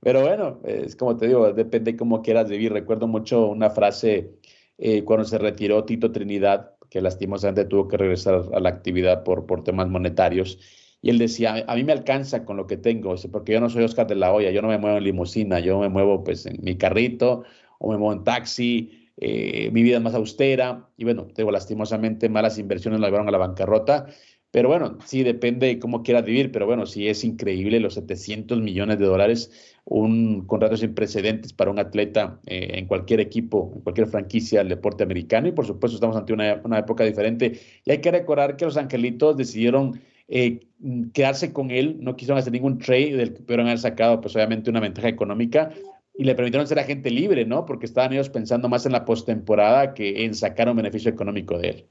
[0.00, 2.72] Pero bueno, es como te digo, depende cómo quieras vivir.
[2.72, 4.30] Recuerdo mucho una frase
[4.78, 9.44] eh, cuando se retiró Tito Trinidad, que lastimosamente tuvo que regresar a la actividad por,
[9.44, 10.58] por temas monetarios.
[11.00, 13.84] Y él decía, a mí me alcanza con lo que tengo, porque yo no soy
[13.84, 16.58] Oscar de la Hoya, yo no me muevo en limusina, yo me muevo pues en
[16.62, 17.44] mi carrito
[17.78, 22.28] o me muevo en taxi eh, mi vida es más austera y bueno, tengo lastimosamente
[22.28, 24.06] malas inversiones la llevaron a la bancarrota,
[24.50, 28.60] pero bueno, sí depende de cómo quieras vivir, pero bueno, sí es increíble los 700
[28.60, 33.80] millones de dólares, un contrato sin precedentes para un atleta eh, en cualquier equipo, en
[33.82, 37.90] cualquier franquicia del deporte americano y por supuesto estamos ante una, una época diferente y
[37.90, 40.66] hay que recordar que los angelitos decidieron eh,
[41.12, 44.70] quedarse con él, no quisieron hacer ningún trade del que pudieron haber sacado pues obviamente
[44.70, 45.70] una ventaja económica,
[46.14, 47.64] y le permitieron ser agente libre, ¿no?
[47.64, 51.68] Porque estaban ellos pensando más en la postemporada que en sacar un beneficio económico de
[51.68, 51.86] él.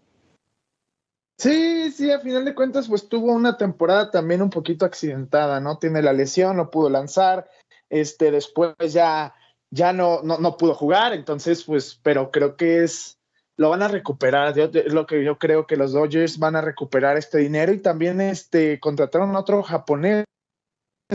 [1.37, 5.77] Sí, sí, a final de cuentas, pues tuvo una temporada también un poquito accidentada, ¿no?
[5.77, 7.47] Tiene la lesión, no pudo lanzar,
[7.89, 9.33] este, después ya,
[9.69, 13.16] ya no, no, pudo jugar, entonces, pues, pero creo que es,
[13.57, 17.17] lo van a recuperar, es lo que yo creo que los Dodgers van a recuperar
[17.17, 20.25] este dinero y también, este, contrataron a otro japonés,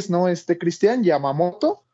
[0.09, 0.28] ¿no?
[0.28, 1.85] Este, Cristian Yamamoto,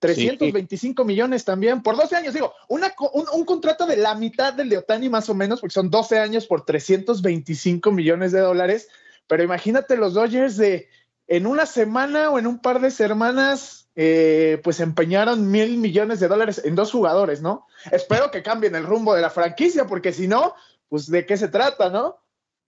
[0.00, 2.34] 325 millones también por 12 años.
[2.34, 5.90] Digo, una, un, contrato de la mitad del de Otani más o menos, porque son
[5.90, 8.88] 12 años por 325 millones de dólares.
[9.28, 10.88] Pero imagínate los Dodgers de
[11.32, 16.28] en una semana o en un par de semanas, eh, pues empeñaron mil millones de
[16.28, 17.66] dólares en dos jugadores, ¿no?
[17.90, 20.52] Espero que cambien el rumbo de la franquicia, porque si no,
[20.90, 22.18] pues de qué se trata, ¿no?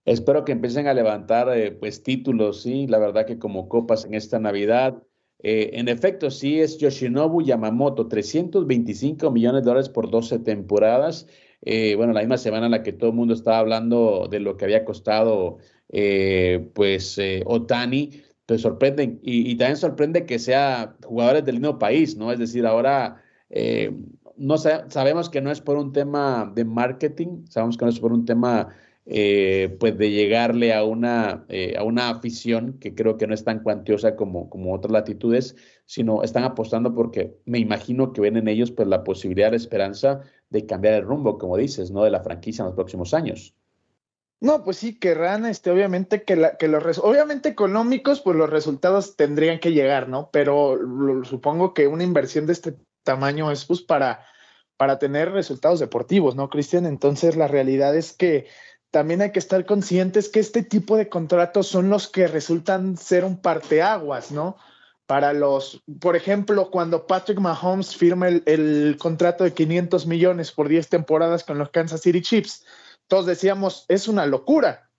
[0.06, 4.14] Espero que empiecen a levantar eh, pues títulos, sí, la verdad que como copas en
[4.14, 5.02] esta Navidad
[5.42, 11.26] eh, en efecto, sí es Yoshinobu Yamamoto, 325 millones de dólares por 12 temporadas.
[11.60, 14.56] Eh, bueno, la misma semana en la que todo el mundo estaba hablando de lo
[14.56, 15.58] que había costado,
[16.72, 19.20] pues, Otani, te sorprenden.
[19.22, 22.32] Y, también sorprende que sea jugadores del mismo país, ¿no?
[22.32, 23.22] Es decir, ahora
[24.36, 28.12] no sabemos que no es por un tema de marketing, sabemos que no es por
[28.12, 28.68] un tema
[29.06, 33.44] eh, pues de llegarle a una, eh, a una afición que creo que no es
[33.44, 38.48] tan cuantiosa como, como otras latitudes, sino están apostando porque me imagino que ven en
[38.48, 42.02] ellos pues la posibilidad, la esperanza de cambiar el rumbo, como dices, ¿no?
[42.04, 43.54] De la franquicia en los próximos años.
[44.44, 49.16] No, pues sí, querrán, este, obviamente que, la, que los, obviamente económicos, pues los resultados
[49.16, 50.28] tendrían que llegar, ¿no?
[50.32, 50.78] Pero
[51.24, 54.26] supongo que una inversión de este tamaño es pues para
[54.76, 56.84] para tener resultados deportivos, ¿no, Cristian?
[56.84, 58.46] Entonces la realidad es que
[58.90, 63.24] también hay que estar conscientes que este tipo de contratos son los que resultan ser
[63.24, 64.56] un parteaguas, ¿no?
[65.06, 70.68] Para los, por ejemplo, cuando Patrick Mahomes firma el, el contrato de 500 millones por
[70.68, 72.64] 10 temporadas con los Kansas City Chiefs,
[73.08, 74.90] todos decíamos, es una locura,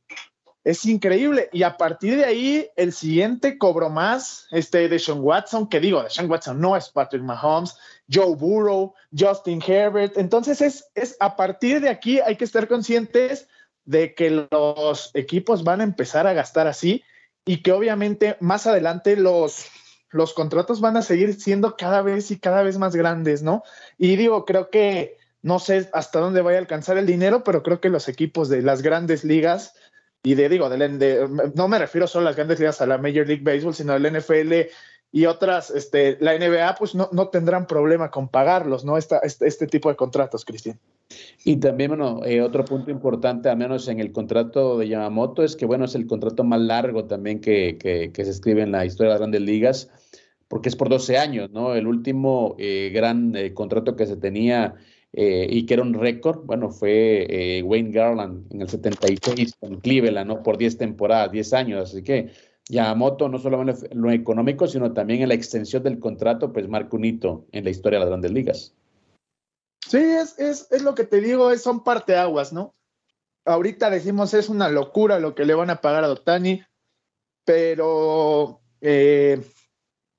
[0.63, 1.49] es increíble.
[1.53, 6.03] Y a partir de ahí, el siguiente cobró más, este de Sean Watson, que digo,
[6.03, 7.77] de Sean Watson no es Patrick Mahomes,
[8.11, 10.17] Joe Burrow, Justin Herbert.
[10.17, 13.47] Entonces, es, es a partir de aquí hay que estar conscientes
[13.85, 17.03] de que los equipos van a empezar a gastar así
[17.45, 19.67] y que obviamente más adelante los,
[20.09, 23.63] los contratos van a seguir siendo cada vez y cada vez más grandes, ¿no?
[23.99, 27.79] Y digo, creo que no sé hasta dónde vaya a alcanzar el dinero, pero creo
[27.79, 29.75] que los equipos de las grandes ligas
[30.23, 33.27] y de, digo, de, no me refiero solo a las grandes ligas, a la Major
[33.27, 34.53] League Baseball, sino al NFL
[35.11, 38.97] y otras, este, la NBA, pues no, no tendrán problema con pagarlos, ¿no?
[38.97, 40.79] Esta, este, este tipo de contratos, Cristian.
[41.43, 45.55] Y también, bueno, eh, otro punto importante, al menos en el contrato de Yamamoto, es
[45.55, 49.09] que, bueno, es el contrato más largo también que, que, se escribe en la historia
[49.09, 49.91] de las grandes ligas,
[50.47, 51.75] porque es por 12 años, ¿no?
[51.75, 54.73] El último eh, gran eh, contrato que se tenía
[55.17, 59.79] eh, y que era un récord, bueno, fue eh, Wayne Garland en el 76 con
[59.79, 60.43] Cleveland, ¿no?
[60.43, 62.31] Por 10 temporadas, 10 años, así que
[62.67, 66.97] Yamamoto no solo en lo económico, sino también en la extensión del contrato, pues marca
[66.97, 68.75] un hito en la historia de las grandes ligas.
[69.87, 72.75] Sí, es, es, es lo que te digo, es, son parteaguas, ¿no?
[73.45, 76.61] Ahorita decimos es una locura lo que le van a pagar a Dotani,
[77.45, 79.41] pero eh,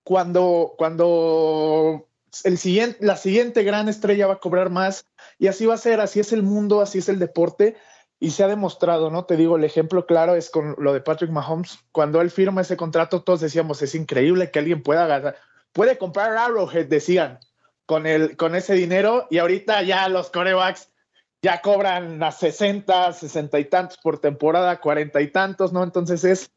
[0.04, 2.08] cuando, cuando
[2.44, 5.06] el siguiente, la siguiente gran estrella va a cobrar más
[5.38, 7.76] y así va a ser, así es el mundo, así es el deporte
[8.18, 9.24] y se ha demostrado, ¿no?
[9.24, 11.78] Te digo, el ejemplo claro es con lo de Patrick Mahomes.
[11.92, 15.36] Cuando él firma ese contrato, todos decíamos, es increíble que alguien pueda ganar,
[15.72, 17.38] puede comprar Arrowhead, decían,
[17.84, 20.90] con, el, con ese dinero y ahorita ya los corebacks
[21.42, 25.84] ya cobran a 60, 60 y tantos por temporada, 40 y tantos, ¿no?
[25.84, 26.50] Entonces es,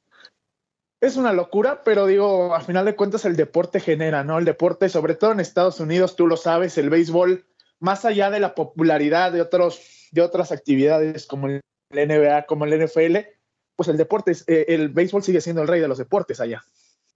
[1.01, 4.38] es una locura, pero digo, a final de cuentas el deporte genera, ¿no?
[4.38, 7.45] El deporte, sobre todo en Estados Unidos, tú lo sabes, el béisbol,
[7.79, 12.85] más allá de la popularidad de, otros, de otras actividades como el NBA, como el
[12.85, 13.17] NFL,
[13.77, 16.63] pues el deporte, eh, el béisbol sigue siendo el rey de los deportes allá.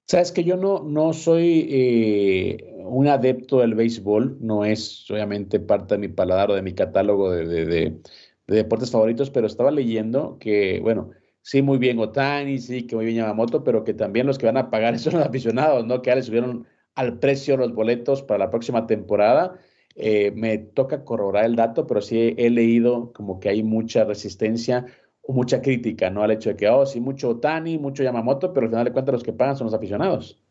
[0.07, 5.95] Sabes que yo no, no soy eh, un adepto del béisbol, no es obviamente parte
[5.95, 8.01] de mi paladar o de mi catálogo de, de
[8.47, 11.11] deportes favoritos, pero estaba leyendo que, bueno,
[11.43, 14.57] sí, muy bien Otani, sí, que muy bien Yamamoto, pero que también los que van
[14.57, 16.01] a pagar son los aficionados, ¿no?
[16.01, 19.59] Que ya le subieron al precio los boletos para la próxima temporada.
[19.95, 24.87] Eh, me toca corroborar el dato, pero sí he leído como que hay mucha resistencia
[25.21, 26.23] o mucha crítica, ¿no?
[26.23, 29.13] Al hecho de que, oh, sí, mucho Otani, mucho Yamamoto, pero al final de cuentas
[29.13, 30.41] los que pagan son los aficionados.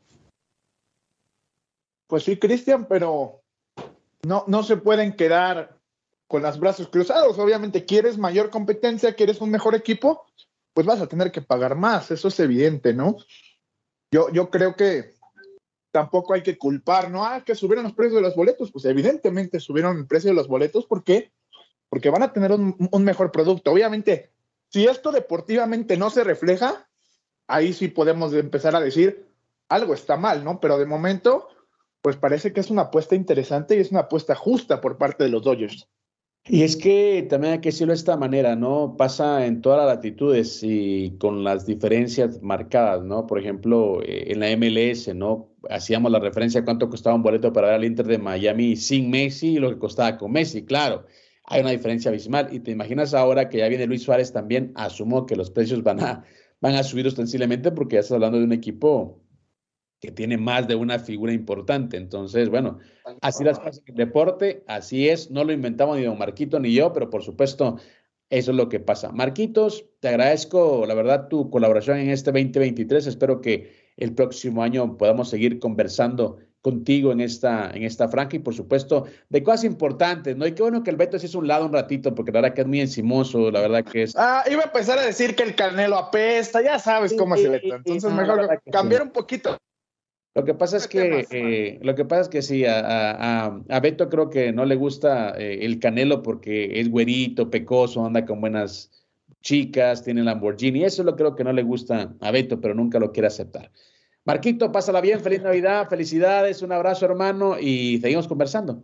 [2.07, 3.43] Pues sí, Cristian, pero
[4.23, 5.79] no, no se pueden quedar
[6.29, 7.39] con los brazos cruzados.
[7.39, 10.25] Obviamente, quieres mayor competencia, quieres un mejor equipo,
[10.75, 13.17] pues vas a tener que pagar más, eso es evidente, ¿no?
[14.11, 15.15] Yo, yo creo que
[15.91, 17.25] tampoco hay que culpar, ¿no?
[17.25, 20.49] Ah, que subieron los precios de los boletos, pues evidentemente subieron el precio de los
[20.49, 21.33] boletos, ¿por qué?
[21.89, 23.73] Porque van a tener un, un mejor producto.
[23.73, 24.31] Obviamente,
[24.69, 26.89] si esto deportivamente no se refleja,
[27.47, 29.27] ahí sí podemos empezar a decir
[29.69, 30.61] algo está mal, ¿no?
[30.61, 31.49] Pero de momento,
[32.01, 35.31] pues parece que es una apuesta interesante y es una apuesta justa por parte de
[35.31, 35.89] los Dodgers.
[36.45, 38.97] Y es que también hay que decirlo de esta manera, ¿no?
[38.97, 43.29] Pasa en todas las latitudes y con las diferencias marcadas, ¿no?
[43.29, 45.51] Por ejemplo, eh, en la MLS, ¿no?
[45.71, 49.09] Hacíamos la referencia a cuánto costaba un boleto para ver al Inter de Miami sin
[49.09, 51.07] Messi y lo que costaba con Messi, claro.
[51.45, 52.49] Hay una diferencia abismal.
[52.53, 56.01] Y te imaginas ahora que ya viene Luis Suárez también, asumo que los precios van
[56.01, 56.25] a,
[56.61, 59.22] van a subir ostensiblemente porque ya estás hablando de un equipo
[60.03, 61.97] que tiene más de una figura importante.
[61.97, 62.81] Entonces, bueno,
[63.21, 66.75] así las cosas en el deporte, así es, no lo inventamos ni don Marquito ni
[66.75, 67.77] yo, pero por supuesto,
[68.29, 69.13] eso es lo que pasa.
[69.13, 73.07] Marquitos, te agradezco, la verdad, tu colaboración en este 2023.
[73.07, 78.39] Espero que el próximo año podamos seguir conversando contigo en esta, en esta franja y
[78.41, 80.47] por supuesto de cosas importantes, ¿no?
[80.47, 82.55] Y qué bueno que el Beto se hizo un lado un ratito, porque la verdad
[82.55, 84.15] que es muy encimoso, la verdad que es...
[84.17, 87.53] Ah, iba a empezar a decir que el Canelo apesta, ya sabes cómo es el
[87.53, 89.57] Beto, entonces mejor cambiar un poquito.
[90.35, 94.09] Lo que pasa es que, eh, lo que pasa es que sí, a, a, Beto
[94.09, 98.91] creo que no le gusta eh, el Canelo porque es güerito, pecoso, anda con buenas
[99.43, 100.85] chicas, tiene Lamborghini.
[100.85, 103.71] Eso lo creo que no le gusta a Beto, pero nunca lo quiere aceptar.
[104.25, 108.83] Marquito, pásala bien, feliz Navidad, felicidades, un abrazo hermano y seguimos conversando.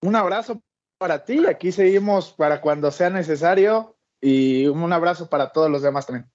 [0.00, 0.62] Un abrazo
[0.96, 6.06] para ti, aquí seguimos para cuando sea necesario y un abrazo para todos los demás
[6.06, 6.26] también.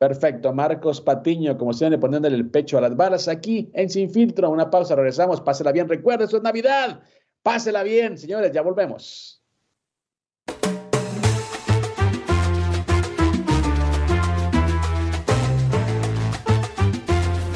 [0.00, 4.48] Perfecto, Marcos Patiño, como siempre, poniéndole el pecho a las balas aquí en Sin Filtro.
[4.48, 5.90] Una pausa, regresamos, pásela bien.
[5.90, 7.02] Recuerda, eso es Navidad.
[7.42, 9.44] Pásela bien, señores, ya volvemos.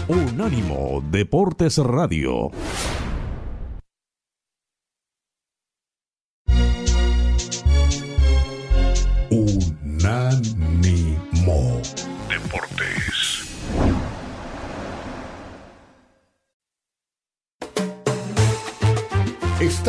[0.06, 2.50] Unánimo Deportes Radio.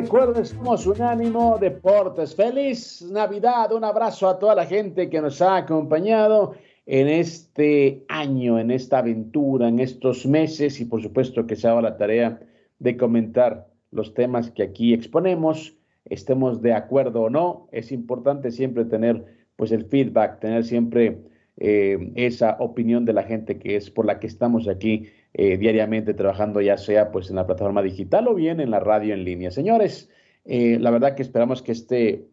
[0.00, 2.32] Recuerden, somos Unánimo Deportes.
[2.32, 6.54] Feliz Navidad, un abrazo a toda la gente que nos ha acompañado
[6.86, 11.82] en este año, en esta aventura, en estos meses y por supuesto que se haga
[11.82, 12.38] la tarea
[12.78, 15.74] de comentar los temas que aquí exponemos,
[16.04, 17.66] estemos de acuerdo o no.
[17.72, 19.24] Es importante siempre tener
[19.56, 21.18] pues el feedback, tener siempre
[21.56, 26.14] eh, esa opinión de la gente que es por la que estamos aquí eh, diariamente
[26.14, 29.50] trabajando, ya sea pues en la plataforma digital o bien en la radio en línea.
[29.50, 30.08] Señores,
[30.44, 32.26] eh, la verdad que esperamos que este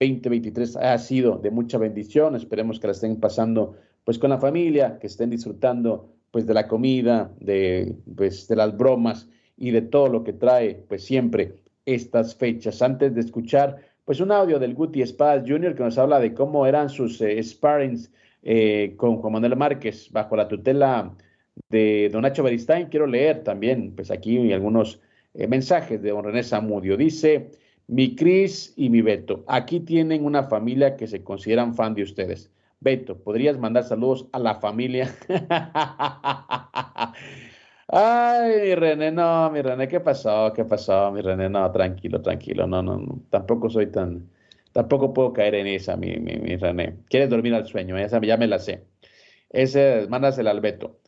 [0.00, 4.98] 2023 haya sido de mucha bendición, esperemos que la estén pasando pues con la familia,
[4.98, 10.08] que estén disfrutando pues de la comida, de pues de las bromas y de todo
[10.08, 12.80] lo que trae pues siempre estas fechas.
[12.80, 15.74] Antes de escuchar pues un audio del Guti Espadas Jr.
[15.74, 18.10] que nos habla de cómo eran sus sparrings
[18.42, 21.14] eh, con Juan Manuel Márquez bajo la tutela
[21.68, 22.86] de don Nacho Beristain.
[22.88, 25.00] Quiero leer también, pues aquí algunos
[25.34, 26.96] eh, mensajes de don René Zamudio.
[26.96, 27.50] Dice,
[27.86, 32.50] mi Cris y mi Beto, aquí tienen una familia que se consideran fan de ustedes.
[32.80, 35.14] Beto, ¿podrías mandar saludos a la familia?
[37.88, 40.52] Ay, mi René, no, mi René, ¿qué pasó?
[40.54, 41.48] ¿Qué pasó, mi René?
[41.48, 43.22] No, tranquilo, tranquilo, no, no, no.
[43.30, 44.28] tampoco soy tan,
[44.72, 46.98] Tampoco puedo caer en esa, mi, mi, René.
[47.08, 47.98] ¿Quieres dormir al sueño?
[47.98, 48.84] Esa ya me la sé.
[49.50, 51.00] Ese, mándasela al Beto.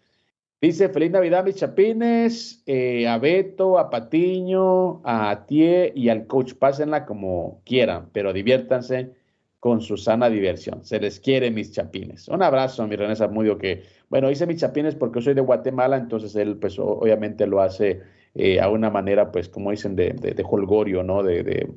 [0.61, 6.53] Dice, feliz Navidad, mis chapines, eh, a Beto, a Patiño, a Tie y al coach.
[6.53, 9.15] Pásenla como quieran, pero diviértanse
[9.59, 10.85] con su sana diversión.
[10.85, 12.29] Se les quiere, mis chapines.
[12.29, 16.37] Un abrazo, mi René Zamudio, que, bueno, hice mis chapines porque soy de Guatemala, entonces
[16.37, 18.03] él, pues, obviamente lo hace
[18.35, 21.23] eh, a una manera, pues, como dicen, de, de, holgorio, ¿no?
[21.23, 21.73] de,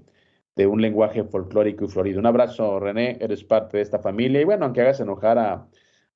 [0.56, 2.20] de un lenguaje folclórico y florido.
[2.20, 4.42] Un abrazo, René, eres parte de esta familia.
[4.42, 5.68] Y bueno, aunque hagas enojar a,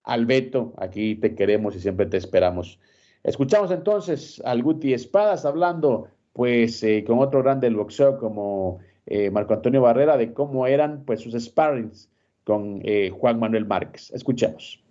[0.07, 2.79] al Beto, aquí te queremos y siempre te esperamos.
[3.23, 9.29] Escuchamos entonces al Guti Espadas hablando, pues, eh, con otro grande del boxeo como eh,
[9.31, 12.09] Marco Antonio Barrera, de cómo eran, pues, sus sparrings
[12.45, 14.09] con eh, Juan Manuel Márquez.
[14.13, 14.81] Escuchemos.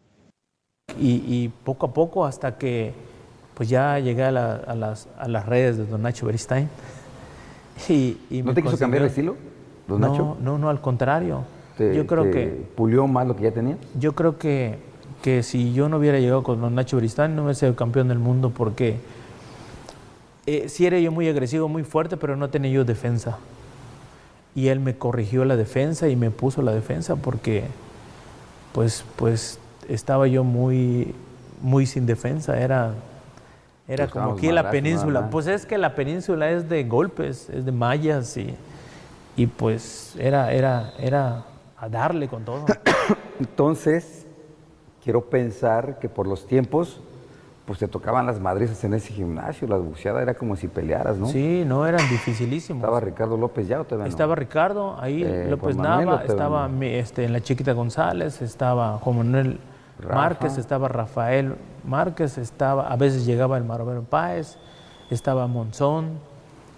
[1.01, 2.93] Y, poco a poco, hasta que,
[3.55, 6.69] pues, ya llegué a, las, a las redes de Don Nacho Beristain,
[7.89, 9.37] y, ¿No te quiso cambiar el estilo,
[9.89, 10.37] don no, Nacho?
[10.43, 11.45] No, no, al contrario.
[11.79, 12.67] yo creo que...
[12.75, 13.79] ¿Pulió más lo que ya tenía?
[13.99, 14.79] Yo creo que,
[15.23, 18.51] que si yo no hubiera llegado con Nacho Bristán, no hubiera sido campeón del mundo
[18.51, 18.99] porque
[20.47, 23.39] eh, sí era yo muy agresivo, muy fuerte, pero no tenía yo defensa.
[24.55, 27.65] Y él me corrigió la defensa y me puso la defensa porque
[28.73, 29.59] pues, pues
[29.89, 31.15] estaba yo muy,
[31.61, 32.59] muy sin defensa.
[32.59, 32.95] Era
[33.89, 35.31] era como aquí en la península.
[35.31, 38.55] Pues es que la península es de golpes, es de mallas y,
[39.37, 41.45] y pues era, era, era
[41.79, 42.67] a darle con todo.
[43.41, 44.26] Entonces,
[45.07, 47.01] quiero pensar que por los tiempos,
[47.65, 51.29] pues te tocaban las madrizas en ese gimnasio, la buceada era como si pelearas, ¿no?
[51.29, 52.83] Sí, no, eran dificilísimos.
[52.83, 57.41] Estaba Ricardo López ya, ¿o Estaba Ricardo, ahí eh, López Nava, estaba este, en la
[57.41, 59.61] Chiquita González, estaba Juan Manuel
[60.13, 61.55] Márquez, estaba Rafael
[61.85, 64.59] Márquez, estaba, a veces llegaba el Maromero Páez,
[65.11, 66.19] estaba Monzón,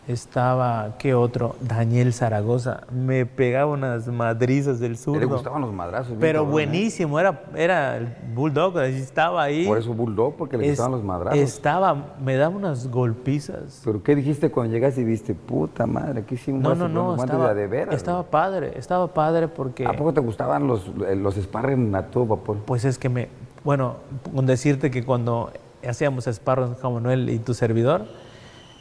[0.08, 1.54] estaba, ¿qué otro?
[1.60, 2.84] Daniel Zaragoza.
[2.90, 5.18] Me pegaba unas madrizas del sur.
[5.18, 6.16] Le gustaban los madrazos.
[6.18, 6.46] Pero ¿eh?
[6.46, 9.66] buenísimo, era, era el Bulldog, estaba ahí.
[9.66, 11.38] Por eso Bulldog, porque le gustaban los madrazos.
[11.38, 13.82] Estaba, me daba unas golpizas.
[13.84, 16.62] ¿Pero qué dijiste cuando llegaste y viste, puta madre, qué hicimos?
[16.62, 19.86] No, no, no, estaba, de veras, estaba padre, estaba padre porque...
[19.86, 22.56] ¿A poco te gustaban los, los sparring a todo vapor?
[22.64, 23.28] Pues es que me,
[23.62, 23.96] bueno,
[24.34, 25.52] con decirte que cuando
[25.86, 28.06] hacíamos sparring con Manuel y tu servidor,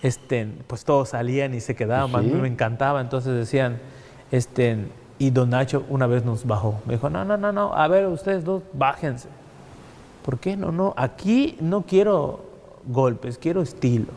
[0.01, 3.77] este, pues todos salían y se quedaban, a mí me encantaba, entonces decían,
[4.31, 4.77] este,
[5.19, 8.05] y don Nacho una vez nos bajó, me dijo, no, no, no, no, a ver,
[8.07, 9.29] ustedes dos, bájense.
[10.23, 10.57] ¿Por qué?
[10.57, 12.41] No, no, aquí no quiero
[12.85, 14.11] golpes, quiero estilo.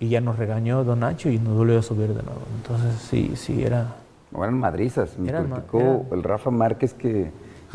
[0.00, 2.42] y ya nos regañó Don Nacho y nos volvió a subir de nuevo.
[2.56, 3.96] Entonces, sí, sí, era...
[4.30, 5.18] No, eran madrizas.
[5.18, 7.30] Me platicó el Rafa Márquez que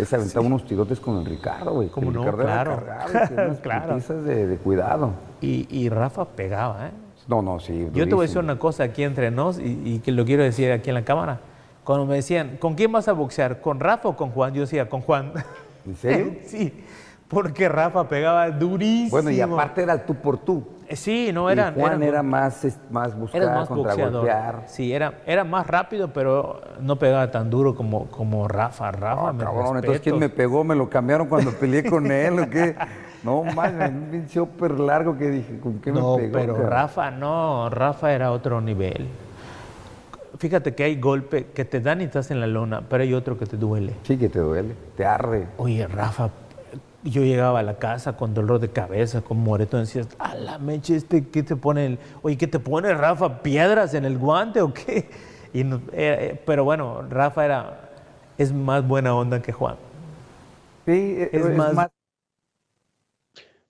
[0.06, 1.90] se aventaba unos tirotes con el Ricardo, güey.
[1.90, 2.84] Como no, claro.
[3.62, 4.00] claro.
[4.00, 5.12] De, de, cuidado.
[5.42, 6.92] Y, y, Rafa pegaba, ¿eh?
[7.28, 7.88] No, no, sí.
[7.94, 10.44] Yo te voy a decir una cosa aquí entre nos y, y, que lo quiero
[10.44, 11.40] decir aquí en la cámara.
[11.84, 13.62] Cuando me decían, ¿con quién vas a boxear?
[13.62, 14.54] ¿Con Rafa o con Juan?
[14.54, 15.34] Yo decía, con Juan.
[15.86, 16.34] ¿En serio?
[16.46, 16.74] sí,
[17.30, 19.12] porque Rafa pegaba durísimo.
[19.12, 20.64] Bueno, y aparte era tú por tú.
[20.88, 21.76] Eh, sí, no eran.
[21.76, 24.28] Juan era más, más buscar, era más boxeador.
[24.66, 28.92] Sí, era, era más rápido, pero no pegaba tan duro como, como Rafa.
[28.92, 30.64] Rafa, me cabrón, entonces ¿quién me pegó?
[30.64, 32.76] ¿Me lo cambiaron cuando peleé con él o qué?
[33.24, 36.18] No, más, un súper largo que dije, ¿con qué me pegó?
[36.18, 39.08] No, pero Rafa no, Rafa era otro nivel.
[40.40, 43.38] Fíjate que hay golpe que te dan y estás en la lona, pero hay otro
[43.38, 43.94] que te duele.
[44.04, 45.48] Sí, que te duele, te arde.
[45.58, 46.30] Oye, Rafa,
[47.04, 50.96] yo llegaba a la casa con dolor de cabeza, con moretón, decías, a la meche,
[50.96, 51.86] este, ¿qué te pone?
[51.86, 53.42] El, oye, ¿qué te pone Rafa?
[53.42, 55.10] ¿Piedras en el guante o qué?
[55.54, 57.90] Y eh, eh, pero bueno, Rafa era,
[58.38, 59.78] es más buena onda que Juan.
[60.86, 61.90] Sí, eh, es, más...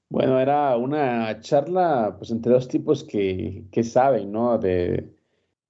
[0.09, 4.57] Bueno, era una charla pues entre dos tipos que, que saben, ¿no?
[4.57, 5.07] De,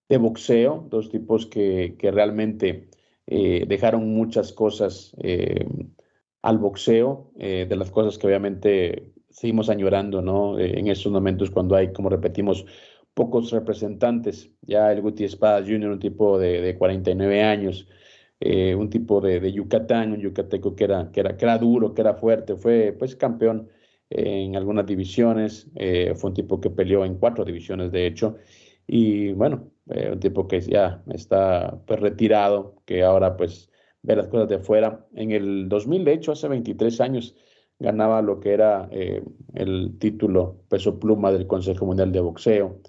[0.08, 2.88] de boxeo, dos tipos que, que realmente
[3.28, 5.16] dejaron muchas cosas
[6.42, 10.58] al boxeo, eh, de las cosas que obviamente seguimos añorando, ¿no?
[10.60, 12.66] Eh, en estos momentos cuando hay, como repetimos,
[13.14, 14.52] pocos representantes.
[14.62, 17.88] Ya el Guti Espada Jr., un tipo de, de 49 años,
[18.40, 21.94] eh, un tipo de, de, Yucatán, un yucateco que era, que, era, que era duro,
[21.94, 23.70] que era fuerte, fue pues campeón
[24.12, 25.70] en algunas divisiones,
[26.16, 28.38] fue un tipo que peleó en cuatro divisiones, de hecho,
[28.88, 33.70] y bueno, un tipo que ya está pues, retirado, que ahora pues
[34.02, 35.06] ver las cosas de fuera.
[35.14, 37.36] En el 2000, de hecho, hace 23 años,
[37.80, 39.24] ganaba lo que era eh,
[39.56, 42.80] el título peso pluma del Consejo Mundial de Boxeo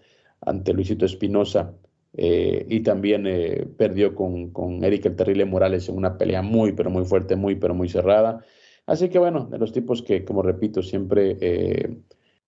[0.41, 1.75] ante Luisito Espinosa
[2.15, 6.73] eh, y también eh, perdió con, con Eric el Terrible Morales en una pelea muy,
[6.73, 8.45] pero muy fuerte, muy, pero muy cerrada.
[8.87, 12.03] Así que bueno, de los tipos que, como repito, siempre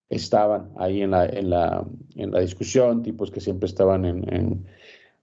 [0.08, 1.86] estaban ahí en la, en, la,
[2.16, 4.66] en la discusión, tipos que siempre estaban en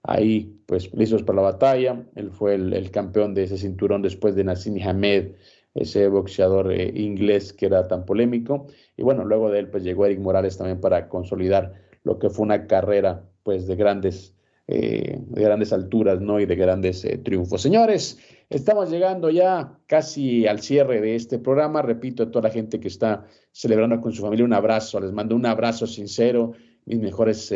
[0.04, 2.06] ahí pues listos para la batalla.
[2.16, 5.32] Él fue el, campeón de ese cinturón después de Nassim Hamed,
[5.76, 8.68] ese boxeador eh, inglés que era tan polémico.
[8.97, 11.74] Y bueno, luego de él pues llegó Eric Morales también para consolidar
[12.04, 14.36] lo que fue una carrera pues de grandes,
[14.68, 16.39] eh, de grandes alturas ¿no?
[16.39, 17.62] y de grandes eh, triunfos.
[17.62, 18.20] Señores,
[18.50, 21.82] estamos llegando ya casi al cierre de este programa.
[21.82, 25.00] Repito a toda la gente que está celebrando con su familia un abrazo.
[25.00, 26.54] Les mando un abrazo sincero,
[26.86, 27.52] mis mejores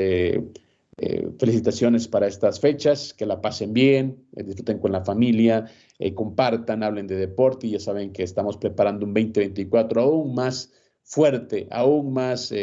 [0.98, 5.66] eh, felicitaciones para estas fechas, que la pasen bien, eh, disfruten con la familia,
[5.98, 10.72] eh, compartan, hablen de deporte y ya saben que estamos preparando un 2024 aún más
[11.02, 12.54] fuerte, aún más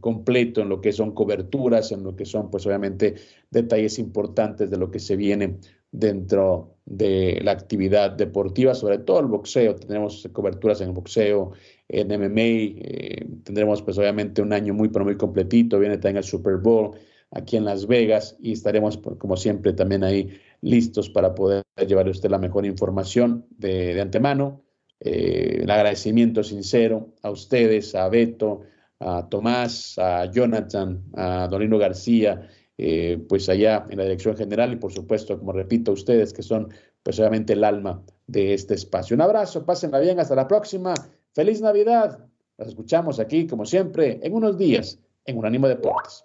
[0.00, 3.16] completo en lo que son coberturas, en lo que son pues obviamente
[3.50, 5.58] detalles importantes de lo que se viene
[5.90, 9.74] dentro de la actividad deportiva, sobre todo el boxeo.
[9.74, 11.52] Tendremos coberturas en el boxeo,
[11.86, 16.56] en MMA, tendremos pues obviamente un año muy pero muy completito, viene también el Super
[16.56, 16.96] Bowl
[17.32, 22.30] aquí en Las Vegas y estaremos, como siempre, también ahí listos para poder llevarle usted
[22.30, 24.62] la mejor información de, antemano.
[25.00, 28.60] Eh, el agradecimiento sincero a ustedes, a Beto,
[29.00, 34.76] a Tomás, a Jonathan, a Donino García, eh, pues allá en la dirección general y
[34.76, 36.68] por supuesto, como repito, a ustedes que son
[37.02, 39.16] pues obviamente el alma de este espacio.
[39.16, 40.94] Un abrazo, pásenla bien, hasta la próxima.
[41.32, 42.26] Feliz Navidad.
[42.58, 46.24] Las escuchamos aquí, como siempre, en unos días en Unánimo Deportes.